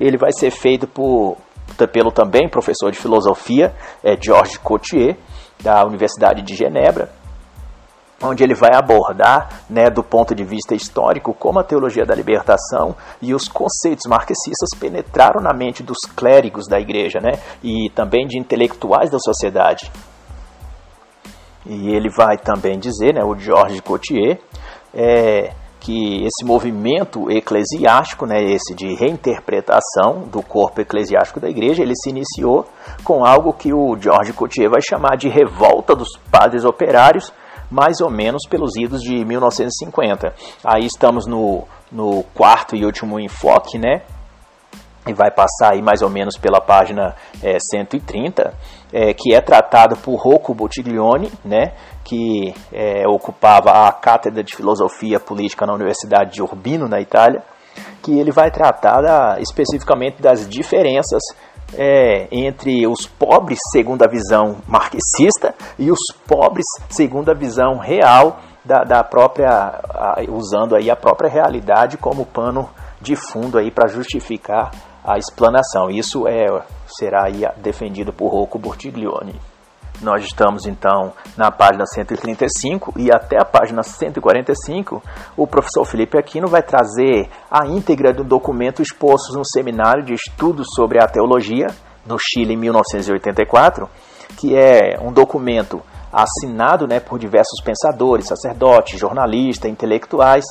ele 0.00 0.16
vai 0.16 0.32
ser 0.32 0.50
feito 0.50 0.86
por 0.86 1.36
pelo 1.92 2.10
também 2.10 2.48
professor 2.48 2.90
de 2.90 2.96
filosofia, 2.96 3.74
é, 4.02 4.16
Georges 4.18 4.56
Cotier, 4.56 5.18
da 5.62 5.84
Universidade 5.84 6.40
de 6.40 6.54
Genebra, 6.54 7.10
onde 8.22 8.42
ele 8.42 8.54
vai 8.54 8.70
abordar, 8.74 9.64
né, 9.68 9.90
do 9.90 10.02
ponto 10.02 10.34
de 10.34 10.44
vista 10.44 10.74
histórico, 10.74 11.34
como 11.34 11.58
a 11.58 11.64
teologia 11.64 12.06
da 12.06 12.14
libertação 12.14 12.96
e 13.20 13.34
os 13.34 13.48
conceitos 13.48 14.08
marxistas 14.08 14.70
penetraram 14.80 15.42
na 15.42 15.52
mente 15.52 15.82
dos 15.82 15.98
clérigos 16.16 16.66
da 16.66 16.80
igreja, 16.80 17.20
né, 17.20 17.32
e 17.62 17.90
também 17.90 18.26
de 18.26 18.38
intelectuais 18.38 19.10
da 19.10 19.18
sociedade. 19.18 19.92
E 21.66 21.90
ele 21.90 22.08
vai 22.08 22.38
também 22.38 22.78
dizer, 22.78 23.12
né, 23.12 23.22
o 23.22 23.36
Georges 23.36 23.80
Cotier, 23.80 24.40
é, 24.94 25.52
que 25.80 26.24
esse 26.24 26.44
movimento 26.44 27.30
eclesiástico, 27.30 28.26
né, 28.26 28.42
esse 28.42 28.74
de 28.74 28.94
reinterpretação 28.94 30.24
do 30.26 30.42
corpo 30.42 30.80
eclesiástico 30.80 31.38
da 31.38 31.48
igreja, 31.48 31.82
ele 31.82 31.94
se 31.94 32.10
iniciou 32.10 32.66
com 33.04 33.24
algo 33.24 33.52
que 33.52 33.72
o 33.72 33.96
George 33.96 34.32
Coutier 34.32 34.68
vai 34.68 34.80
chamar 34.82 35.16
de 35.16 35.28
revolta 35.28 35.94
dos 35.94 36.08
padres 36.30 36.64
operários, 36.64 37.32
mais 37.70 38.00
ou 38.00 38.10
menos 38.10 38.42
pelos 38.48 38.76
idos 38.76 39.00
de 39.00 39.24
1950. 39.24 40.34
Aí 40.64 40.86
estamos 40.86 41.26
no, 41.26 41.64
no 41.92 42.24
quarto 42.34 42.74
e 42.74 42.84
último 42.84 43.20
enfoque, 43.20 43.78
né, 43.78 44.02
e 45.06 45.14
vai 45.14 45.30
passar 45.30 45.74
aí 45.74 45.82
mais 45.82 46.02
ou 46.02 46.10
menos 46.10 46.36
pela 46.36 46.60
página 46.60 47.14
é, 47.42 47.58
130, 47.60 48.52
é, 48.92 49.12
que 49.12 49.34
é 49.34 49.40
tratado 49.40 49.96
por 49.96 50.16
Rocco 50.16 50.54
Bottiglione, 50.54 51.30
né, 51.44 51.72
que 52.04 52.54
é, 52.72 53.06
ocupava 53.06 53.86
a 53.86 53.92
cátedra 53.92 54.42
de 54.42 54.54
filosofia 54.54 55.18
política 55.18 55.66
na 55.66 55.74
Universidade 55.74 56.32
de 56.32 56.42
Urbino, 56.42 56.88
na 56.88 57.00
Itália, 57.00 57.42
que 58.02 58.18
ele 58.18 58.30
vai 58.30 58.50
tratar 58.50 59.00
da, 59.02 59.40
especificamente 59.40 60.22
das 60.22 60.48
diferenças 60.48 61.20
é, 61.74 62.28
entre 62.30 62.86
os 62.86 63.06
pobres 63.06 63.58
segundo 63.72 64.02
a 64.02 64.08
visão 64.08 64.58
marxista 64.68 65.54
e 65.78 65.90
os 65.90 65.98
pobres 66.26 66.64
segundo 66.88 67.30
a 67.30 67.34
visão 67.34 67.78
real 67.78 68.38
da, 68.64 68.84
da 68.84 69.04
própria, 69.04 69.48
a, 69.48 70.22
usando 70.28 70.76
aí 70.76 70.90
a 70.90 70.96
própria 70.96 71.28
realidade 71.28 71.96
como 71.96 72.24
pano 72.24 72.70
de 73.00 73.16
fundo 73.16 73.58
aí 73.58 73.70
para 73.70 73.88
justificar 73.88 74.70
a 75.06 75.16
explanação. 75.18 75.88
Isso 75.88 76.26
é, 76.26 76.46
será 76.86 77.26
defendido 77.56 78.12
por 78.12 78.28
Rocco 78.28 78.58
Bortiglione. 78.58 79.40
Nós 80.02 80.24
estamos 80.24 80.66
então 80.66 81.12
na 81.38 81.50
página 81.50 81.86
135 81.86 82.92
e 82.98 83.10
até 83.10 83.40
a 83.40 83.46
página 83.46 83.82
145 83.82 85.02
o 85.34 85.46
professor 85.46 85.86
Felipe 85.86 86.18
Aquino 86.18 86.48
vai 86.48 86.62
trazer 86.62 87.30
a 87.50 87.66
íntegra 87.66 88.12
do 88.12 88.22
documento 88.22 88.82
exposto 88.82 89.32
no 89.32 89.42
seminário 89.42 90.04
de 90.04 90.12
estudos 90.12 90.66
sobre 90.74 91.02
a 91.02 91.06
teologia 91.06 91.68
no 92.04 92.18
Chile 92.18 92.52
em 92.52 92.58
1984, 92.58 93.88
que 94.36 94.54
é 94.54 95.00
um 95.00 95.12
documento 95.12 95.80
assinado 96.12 96.86
né, 96.86 97.00
por 97.00 97.18
diversos 97.18 97.60
pensadores, 97.64 98.26
sacerdotes, 98.26 98.98
jornalistas, 98.98 99.70
intelectuais, 99.70 100.44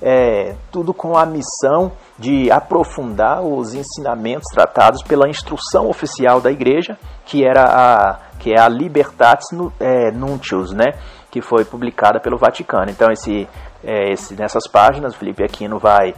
é, 0.00 0.54
tudo 0.70 0.94
com 0.94 1.16
a 1.16 1.26
missão 1.26 1.92
de 2.18 2.50
aprofundar 2.50 3.42
os 3.42 3.74
ensinamentos 3.74 4.46
tratados 4.52 5.02
pela 5.02 5.28
instrução 5.28 5.88
oficial 5.88 6.40
da 6.40 6.50
Igreja, 6.50 6.96
que 7.24 7.44
era 7.44 7.64
a 7.64 8.28
que 8.38 8.52
é 8.52 8.60
a 8.60 8.68
Libertatis 8.68 9.48
é, 9.80 10.12
Nuntius, 10.12 10.72
né, 10.72 10.92
que 11.28 11.42
foi 11.42 11.64
publicada 11.64 12.20
pelo 12.20 12.38
Vaticano. 12.38 12.88
Então 12.88 13.08
esse, 13.10 13.48
é, 13.82 14.12
esse 14.12 14.34
nessas 14.34 14.68
páginas, 14.70 15.16
Felipe 15.16 15.42
Aquino 15.42 15.78
vai 15.78 16.14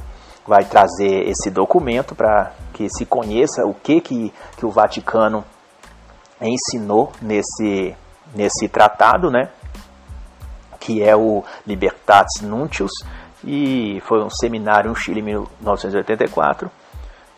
vai 0.46 0.64
trazer 0.64 1.28
esse 1.28 1.50
documento 1.50 2.14
para 2.14 2.52
que 2.72 2.88
se 2.90 3.06
conheça 3.06 3.64
o 3.64 3.74
que, 3.74 4.00
que 4.00 4.32
que 4.56 4.66
o 4.66 4.70
Vaticano 4.70 5.44
ensinou 6.40 7.12
nesse 7.22 7.94
nesse 8.34 8.68
tratado, 8.68 9.30
né, 9.30 9.48
que 10.78 11.02
é 11.02 11.16
o 11.16 11.42
Libertatis 11.66 12.42
Nuntius 12.42 12.92
e 13.44 14.00
foi 14.03 14.22
um 14.22 14.31
seminário 14.31 14.90
no 14.90 14.96
Chile 14.96 15.20
em 15.20 15.24
1984 15.24 16.70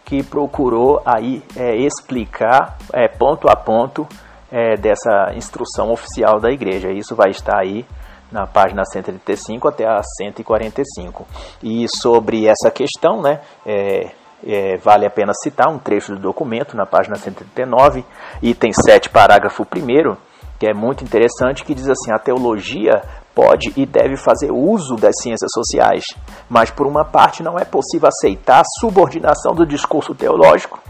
que 0.04 0.22
procurou 0.22 1.00
aí 1.06 1.42
é, 1.56 1.76
explicar 1.76 2.76
é, 2.92 3.08
ponto 3.08 3.48
a 3.48 3.56
ponto 3.56 4.06
é, 4.50 4.76
dessa 4.76 5.32
instrução 5.34 5.90
oficial 5.90 6.40
da 6.40 6.50
igreja. 6.50 6.90
Isso 6.90 7.14
vai 7.14 7.30
estar 7.30 7.58
aí 7.58 7.86
na 8.30 8.46
página 8.46 8.84
135 8.84 9.68
até 9.68 9.86
a 9.86 10.02
145. 10.02 11.26
E 11.62 11.86
sobre 11.88 12.46
essa 12.46 12.70
questão, 12.70 13.22
né, 13.22 13.40
é, 13.64 14.10
é, 14.44 14.76
vale 14.78 15.06
a 15.06 15.10
pena 15.10 15.32
citar 15.34 15.68
um 15.68 15.78
trecho 15.78 16.14
do 16.14 16.20
documento 16.20 16.76
na 16.76 16.84
página 16.84 17.16
139, 17.16 18.04
item 18.42 18.72
7, 18.72 19.08
parágrafo 19.08 19.62
1 19.62 20.16
que 20.58 20.66
é 20.66 20.72
muito 20.72 21.02
interessante, 21.02 21.64
que 21.64 21.74
diz 21.74 21.88
assim: 21.88 22.12
a 22.12 22.18
teologia 22.18 23.02
pode 23.34 23.72
e 23.76 23.86
deve 23.86 24.16
fazer 24.16 24.50
uso 24.50 24.96
das 24.96 25.14
ciências 25.20 25.50
sociais, 25.52 26.04
mas 26.48 26.70
por 26.70 26.86
uma 26.86 27.04
parte 27.04 27.42
não 27.42 27.58
é 27.58 27.64
possível 27.64 28.08
aceitar 28.08 28.60
a 28.60 28.80
subordinação 28.80 29.54
do 29.54 29.66
discurso 29.66 30.14
teológico 30.14 30.80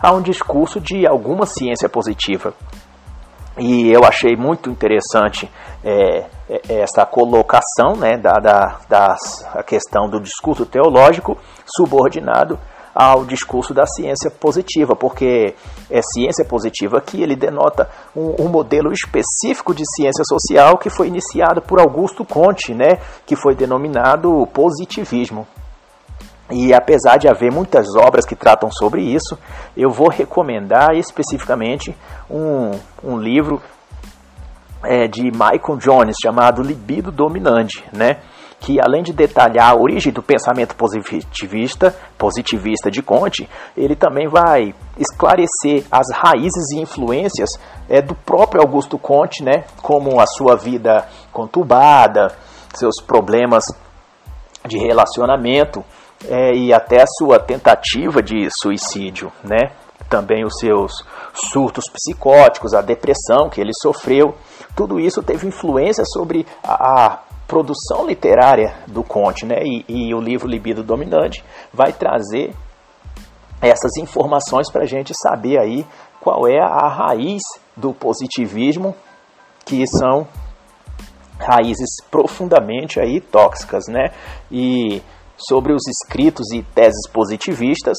a 0.00 0.12
um 0.12 0.20
discurso 0.20 0.80
de 0.80 1.06
alguma 1.06 1.46
ciência 1.46 1.88
positiva. 1.88 2.52
E 3.56 3.90
eu 3.90 4.04
achei 4.04 4.36
muito 4.36 4.68
interessante 4.68 5.48
é, 5.84 6.26
é 6.48 6.80
essa 6.80 7.06
colocação 7.06 7.94
né, 7.96 8.16
da, 8.16 8.32
da, 8.32 8.80
da 8.88 9.16
a 9.54 9.62
questão 9.62 10.08
do 10.08 10.20
discurso 10.20 10.66
teológico 10.66 11.38
subordinado 11.64 12.58
ao 12.94 13.24
discurso 13.24 13.74
da 13.74 13.84
ciência 13.86 14.30
positiva, 14.30 14.94
porque 14.94 15.54
é 15.90 16.00
ciência 16.00 16.44
positiva 16.44 16.98
aqui, 16.98 17.22
ele 17.22 17.34
denota 17.34 17.90
um, 18.14 18.44
um, 18.44 18.48
modelo 18.48 18.92
específico 18.92 19.74
de 19.74 19.82
ciência 19.96 20.22
social 20.24 20.78
que 20.78 20.88
foi 20.88 21.08
iniciado 21.08 21.60
por 21.60 21.80
Augusto 21.80 22.24
Conte, 22.24 22.72
né, 22.72 23.00
que 23.26 23.34
foi 23.34 23.54
denominado 23.54 24.46
positivismo. 24.52 25.46
E 26.50 26.74
apesar 26.74 27.16
de 27.16 27.26
haver 27.26 27.50
muitas 27.50 27.86
obras 27.96 28.24
que 28.26 28.36
tratam 28.36 28.70
sobre 28.70 29.02
isso, 29.02 29.36
eu 29.76 29.90
vou 29.90 30.08
recomendar 30.08 30.94
especificamente 30.94 31.96
um, 32.30 32.70
um 33.02 33.18
livro 33.18 33.60
é, 34.84 35.08
de 35.08 35.22
Michael 35.22 35.78
Jones 35.78 36.16
chamado 36.22 36.62
Libido 36.62 37.10
Dominante, 37.10 37.82
né? 37.92 38.18
Que 38.64 38.80
além 38.80 39.02
de 39.02 39.12
detalhar 39.12 39.72
a 39.72 39.78
origem 39.78 40.10
do 40.10 40.22
pensamento 40.22 40.74
positivista, 40.74 41.94
positivista 42.16 42.90
de 42.90 43.02
Conte, 43.02 43.46
ele 43.76 43.94
também 43.94 44.26
vai 44.26 44.74
esclarecer 44.98 45.84
as 45.92 46.06
raízes 46.10 46.70
e 46.72 46.80
influências 46.80 47.50
é, 47.90 48.00
do 48.00 48.14
próprio 48.14 48.62
Augusto 48.62 48.98
Conte, 48.98 49.44
né, 49.44 49.64
como 49.82 50.18
a 50.18 50.24
sua 50.26 50.56
vida 50.56 51.06
conturbada, 51.30 52.34
seus 52.74 53.02
problemas 53.06 53.64
de 54.66 54.78
relacionamento 54.78 55.84
é, 56.26 56.54
e 56.54 56.72
até 56.72 57.02
a 57.02 57.06
sua 57.18 57.38
tentativa 57.38 58.22
de 58.22 58.48
suicídio, 58.62 59.30
né? 59.44 59.72
Também 60.08 60.42
os 60.42 60.54
seus 60.58 60.92
surtos 61.34 61.84
psicóticos, 61.92 62.72
a 62.72 62.80
depressão 62.80 63.50
que 63.50 63.60
ele 63.60 63.72
sofreu, 63.74 64.34
tudo 64.74 64.98
isso 64.98 65.22
teve 65.22 65.46
influência 65.46 66.04
sobre 66.06 66.46
a, 66.62 66.72
a 66.72 67.18
produção 67.46 68.06
literária 68.06 68.74
do 68.86 69.02
Conte, 69.02 69.44
né? 69.44 69.56
E, 69.62 69.84
e 69.88 70.14
o 70.14 70.20
livro 70.20 70.48
Libido 70.48 70.82
Dominante 70.82 71.44
vai 71.72 71.92
trazer 71.92 72.54
essas 73.60 73.96
informações 73.96 74.70
para 74.70 74.82
a 74.82 74.86
gente 74.86 75.12
saber 75.14 75.58
aí 75.58 75.86
qual 76.20 76.46
é 76.48 76.58
a 76.60 76.88
raiz 76.88 77.42
do 77.76 77.92
positivismo 77.92 78.94
que 79.64 79.86
são 79.86 80.26
raízes 81.38 81.96
profundamente 82.10 83.00
aí 83.00 83.20
tóxicas, 83.20 83.84
né? 83.88 84.10
E 84.50 85.02
sobre 85.36 85.72
os 85.72 85.82
escritos 85.88 86.52
e 86.52 86.62
teses 86.62 87.08
positivistas, 87.10 87.96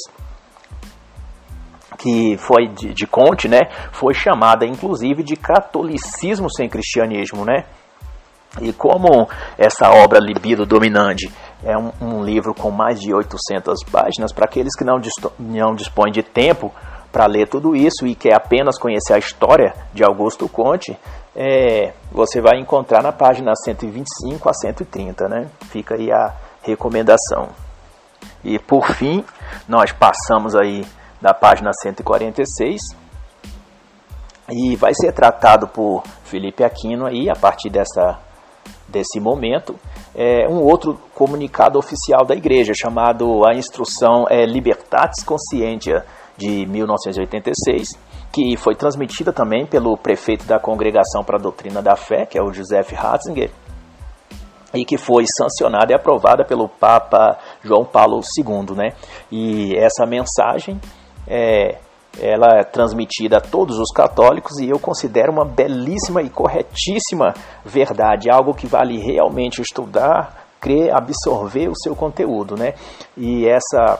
que 1.97 2.37
foi 2.37 2.67
de, 2.67 2.93
de 2.93 3.07
Conte, 3.07 3.47
né? 3.47 3.61
Foi 3.91 4.13
chamada 4.13 4.65
inclusive 4.65 5.23
de 5.23 5.35
catolicismo 5.35 6.49
sem 6.51 6.69
cristianismo, 6.69 7.45
né? 7.45 7.65
E 8.61 8.71
como 8.71 9.27
essa 9.57 9.89
obra 9.89 10.19
Libido 10.19 10.65
Dominante 10.65 11.31
é 11.63 11.77
um, 11.77 11.91
um 12.01 12.23
livro 12.23 12.53
com 12.53 12.71
mais 12.71 12.99
de 12.99 13.13
800 13.13 13.83
páginas, 13.91 14.31
para 14.31 14.45
aqueles 14.45 14.75
que 14.77 14.83
não, 14.83 14.99
não 15.39 15.75
dispõem 15.75 16.11
de 16.11 16.23
tempo 16.23 16.71
para 17.11 17.25
ler 17.27 17.47
tudo 17.47 17.75
isso 17.75 18.05
e 18.05 18.13
quer 18.13 18.35
apenas 18.35 18.77
conhecer 18.77 19.13
a 19.13 19.17
história 19.17 19.73
de 19.93 20.03
Augusto 20.03 20.49
Conte, 20.49 20.97
é, 21.35 21.93
você 22.11 22.41
vai 22.41 22.59
encontrar 22.59 23.01
na 23.01 23.11
página 23.11 23.53
125 23.55 24.49
a 24.49 24.53
130, 24.53 25.27
né? 25.27 25.49
Fica 25.69 25.95
aí 25.95 26.11
a 26.11 26.33
recomendação. 26.61 27.49
E 28.43 28.59
por 28.59 28.91
fim, 28.91 29.23
nós 29.67 29.91
passamos 29.91 30.55
aí 30.55 30.85
da 31.21 31.33
página 31.33 31.71
146 31.73 32.81
e 34.49 34.75
vai 34.75 34.93
ser 34.93 35.11
tratado 35.11 35.67
por 35.67 36.03
Felipe 36.23 36.63
Aquino 36.63 37.05
aí 37.05 37.29
a 37.29 37.35
partir 37.35 37.69
dessa 37.69 38.19
desse 38.87 39.19
momento 39.19 39.75
é, 40.13 40.47
um 40.47 40.61
outro 40.63 40.99
comunicado 41.13 41.77
oficial 41.79 42.25
da 42.25 42.35
igreja 42.35 42.73
chamado 42.73 43.45
a 43.45 43.53
instrução 43.53 44.25
é, 44.29 44.45
Libertatis 44.45 45.23
Conscientia 45.23 46.05
de 46.37 46.65
1986 46.65 47.89
que 48.35 48.57
foi 48.57 48.75
transmitida 48.75 49.31
também 49.31 49.65
pelo 49.65 49.95
prefeito 49.97 50.45
da 50.45 50.59
Congregação 50.59 51.23
para 51.23 51.37
a 51.37 51.41
Doutrina 51.41 51.81
da 51.81 51.95
Fé, 51.95 52.25
que 52.25 52.37
é 52.37 52.43
o 52.43 52.51
Joseph 52.51 52.91
Ratzinger, 52.91 53.49
e 54.73 54.83
que 54.83 54.97
foi 54.97 55.23
sancionada 55.37 55.93
e 55.93 55.95
aprovada 55.95 56.43
pelo 56.43 56.67
Papa 56.67 57.37
João 57.63 57.85
Paulo 57.85 58.19
II, 58.37 58.75
né? 58.75 58.89
E 59.31 59.73
essa 59.77 60.05
mensagem 60.05 60.81
é, 61.25 61.77
ela 62.19 62.59
é 62.59 62.63
transmitida 62.63 63.37
a 63.37 63.41
todos 63.41 63.77
os 63.77 63.91
católicos 63.91 64.59
e 64.59 64.69
eu 64.69 64.79
considero 64.79 65.31
uma 65.31 65.45
belíssima 65.45 66.21
e 66.21 66.29
corretíssima 66.29 67.33
verdade, 67.63 68.29
algo 68.29 68.53
que 68.53 68.67
vale 68.67 68.97
realmente 68.97 69.61
estudar, 69.61 70.47
crer, 70.59 70.95
absorver 70.95 71.67
o 71.67 71.75
seu 71.75 71.95
conteúdo, 71.95 72.55
né? 72.55 72.73
E 73.17 73.47
essa 73.47 73.99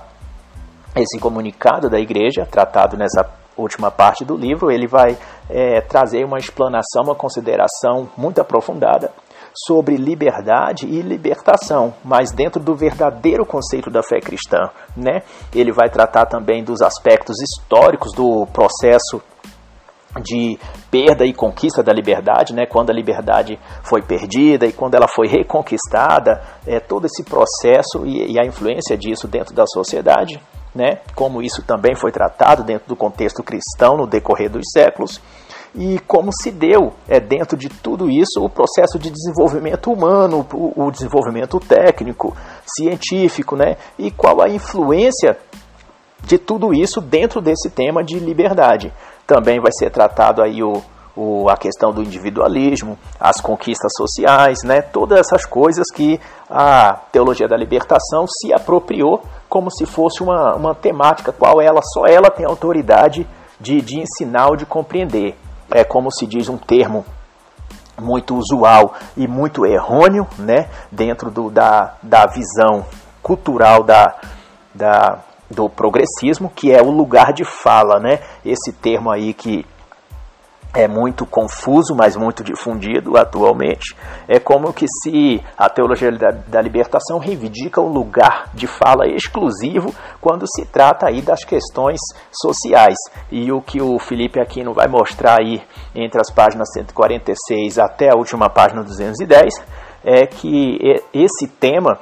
esse 0.96 1.20
comunicado 1.20 1.90
da 1.90 2.00
igreja, 2.00 2.48
tratado 2.50 2.96
nessa 2.96 3.30
última 3.58 3.92
parte 3.92 4.24
do 4.24 4.36
livro, 4.36 4.72
ele 4.72 4.88
vai 4.88 5.18
é, 5.50 5.82
trazer 5.82 6.24
uma 6.24 6.38
explanação, 6.38 7.04
uma 7.04 7.16
consideração 7.16 8.10
muito 8.18 8.40
aprofundada 8.40 9.12
sobre 9.66 9.96
liberdade 9.96 10.86
e 10.86 11.02
libertação, 11.02 11.94
mas 12.04 12.32
dentro 12.32 12.62
do 12.62 12.76
verdadeiro 12.76 13.46
conceito 13.46 13.90
da 13.90 14.04
fé 14.04 14.20
cristã, 14.20 14.70
né? 14.96 15.22
Ele 15.54 15.72
vai 15.72 15.90
tratar 15.90 16.26
também 16.26 16.64
dos 16.64 16.82
aspectos 16.82 17.38
históricos 17.42 18.12
do 18.14 18.46
processo 18.48 19.22
de 20.22 20.58
perda 20.90 21.26
e 21.26 21.34
conquista 21.34 21.84
da 21.84 21.94
liberdade, 21.94 22.54
né? 22.54 22.66
Quando 22.66 22.90
a 22.90 22.94
liberdade 22.94 23.60
foi 23.84 24.02
perdida 24.02 24.66
e 24.66 24.74
quando 24.74 24.96
ela 24.96 25.08
foi 25.08 25.28
reconquistada, 25.28 26.42
é 26.66 26.80
todo 26.80 27.06
esse 27.06 27.24
processo 27.24 28.06
e, 28.06 28.34
e 28.34 28.40
a 28.40 28.46
influência 28.46 28.98
disso 28.98 29.28
dentro 29.28 29.54
da 29.54 29.66
sociedade, 29.66 30.40
né? 30.74 31.00
Como 31.16 31.42
isso 31.42 31.62
também 31.64 31.96
foi 31.96 32.12
tratado 32.12 32.64
dentro 32.64 32.88
do 32.88 32.96
contexto 32.96 33.44
cristão 33.44 33.98
no 33.98 34.08
decorrer 34.08 34.50
dos 34.50 34.66
séculos 34.72 35.22
e 35.78 36.00
como 36.00 36.32
se 36.32 36.52
deu 36.52 36.94
é, 37.08 37.20
dentro 37.20 37.58
de 37.58 37.70
tudo 37.70 38.10
isso 38.10 38.42
o 38.42 38.50
processo 38.50 38.98
de 38.98 39.10
desenvolvimento 39.10 39.92
humano, 39.92 40.46
o, 40.54 40.86
o 40.86 40.92
desenvolvimento 40.92 41.60
técnico, 41.60 42.36
científico, 42.66 43.56
né? 43.56 43.78
E 44.00 44.10
qual 44.10 44.42
a 44.42 44.50
influência 44.50 45.38
de 46.26 46.38
tudo 46.38 46.74
isso 46.74 47.00
dentro 47.00 47.42
desse 47.42 47.70
tema 47.70 48.04
de 48.04 48.20
liberdade. 48.20 48.92
Também 49.28 49.60
vai 49.60 49.72
ser 49.72 49.92
tratado 49.92 50.42
aí 50.42 50.64
o, 50.64 50.82
o, 51.16 51.50
a 51.50 51.56
questão 51.56 51.92
do 51.92 52.02
individualismo, 52.02 52.98
as 53.20 53.40
conquistas 53.40 53.92
sociais, 53.96 54.60
né? 54.64 54.82
todas 54.82 55.20
essas 55.20 55.46
coisas 55.46 55.86
que 55.94 56.20
a 56.50 56.94
teologia 57.12 57.48
da 57.48 57.56
libertação 57.56 58.26
se 58.28 58.54
apropriou 58.54 59.22
como 59.48 59.72
se 59.72 59.86
fosse 59.86 60.22
uma, 60.22 60.56
uma 60.56 60.76
temática 60.76 61.32
qual 61.32 61.62
ela 61.62 61.82
só 61.82 62.06
ela 62.06 62.30
tem 62.30 62.46
autoridade 62.46 63.28
de, 63.60 63.82
de 63.82 64.00
ensinar 64.00 64.48
ou 64.50 64.56
de 64.56 64.66
compreender 64.66 65.36
é 65.72 65.84
como 65.84 66.12
se 66.12 66.26
diz 66.26 66.50
um 66.50 66.58
termo 66.58 67.06
muito 68.00 68.36
usual 68.36 68.94
e 69.16 69.28
muito 69.28 69.66
errôneo, 69.66 70.28
né, 70.38 70.68
dentro 70.92 71.32
do, 71.32 71.50
da, 71.50 71.96
da 72.04 72.26
visão 72.26 72.86
cultural 73.22 73.84
da, 73.84 74.16
da, 74.74 75.20
do 75.50 75.70
progressismo, 75.70 76.52
que 76.54 76.72
é 76.72 76.82
o 76.82 76.92
lugar 76.92 77.34
de 77.34 77.46
fala, 77.46 78.00
né, 78.00 78.20
esse 78.44 78.74
termo 78.74 79.12
aí 79.12 79.34
que 79.34 79.66
é 80.76 80.88
muito 80.88 81.26
confuso, 81.26 81.96
mas 81.96 82.18
muito 82.18 82.44
difundido 82.44 83.18
atualmente. 83.18 83.96
É 84.28 84.40
como 84.40 84.74
que 84.74 84.86
se 84.88 85.42
a 85.58 85.70
teologia 85.70 86.12
da, 86.12 86.32
da, 86.32 86.62
libertação 86.62 87.18
reivindica 87.18 87.82
um 87.82 87.88
lugar 87.88 88.50
de 88.54 88.68
fala 88.68 89.08
exclusivo 89.08 89.96
quando 90.20 90.46
se 90.46 90.66
trata 90.66 91.08
aí 91.08 91.22
das 91.22 91.46
questões 91.46 92.00
sociais. 92.30 92.98
E 93.32 93.52
o 93.52 93.62
que 93.62 93.82
o 93.82 93.98
Felipe 93.98 94.40
Aquino 94.40 94.74
vai 94.74 94.88
mostrar 94.88 95.40
aí 95.40 95.64
entre 95.96 96.20
as 96.20 96.30
páginas 96.30 96.72
146 96.74 97.80
até 97.80 98.12
a 98.12 98.18
última 98.18 98.50
página 98.50 98.84
210 98.84 99.54
é 100.04 100.28
que 100.28 100.78
esse 101.14 101.48
tema 101.48 101.98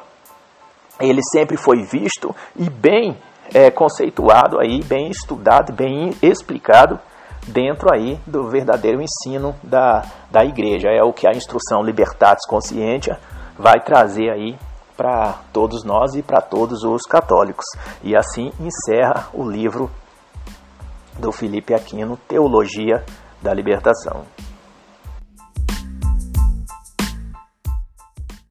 ele 0.99 1.21
sempre 1.31 1.57
foi 1.57 1.83
visto 1.83 2.35
e 2.55 2.69
bem 2.69 3.17
é, 3.53 3.69
conceituado 3.69 4.59
aí, 4.59 4.83
bem 4.83 5.09
estudado, 5.09 5.71
bem 5.71 6.13
explicado 6.21 6.99
dentro 7.47 7.93
aí 7.93 8.19
do 8.25 8.49
verdadeiro 8.49 9.01
ensino 9.01 9.55
da, 9.63 10.05
da 10.31 10.43
igreja. 10.43 10.89
É 10.89 11.03
o 11.03 11.13
que 11.13 11.27
a 11.27 11.31
instrução 11.31 11.83
Libertatis 11.83 12.47
Conscientia 12.47 13.19
vai 13.57 13.79
trazer 13.81 14.29
aí 14.29 14.57
para 14.95 15.39
todos 15.51 15.83
nós 15.83 16.13
e 16.15 16.21
para 16.21 16.41
todos 16.41 16.83
os 16.83 17.03
católicos. 17.03 17.65
E 18.03 18.15
assim 18.15 18.51
encerra 18.59 19.27
o 19.33 19.47
livro 19.47 19.89
do 21.19 21.31
Felipe 21.31 21.73
Aquino, 21.73 22.17
Teologia 22.27 23.03
da 23.41 23.53
Libertação. 23.53 24.25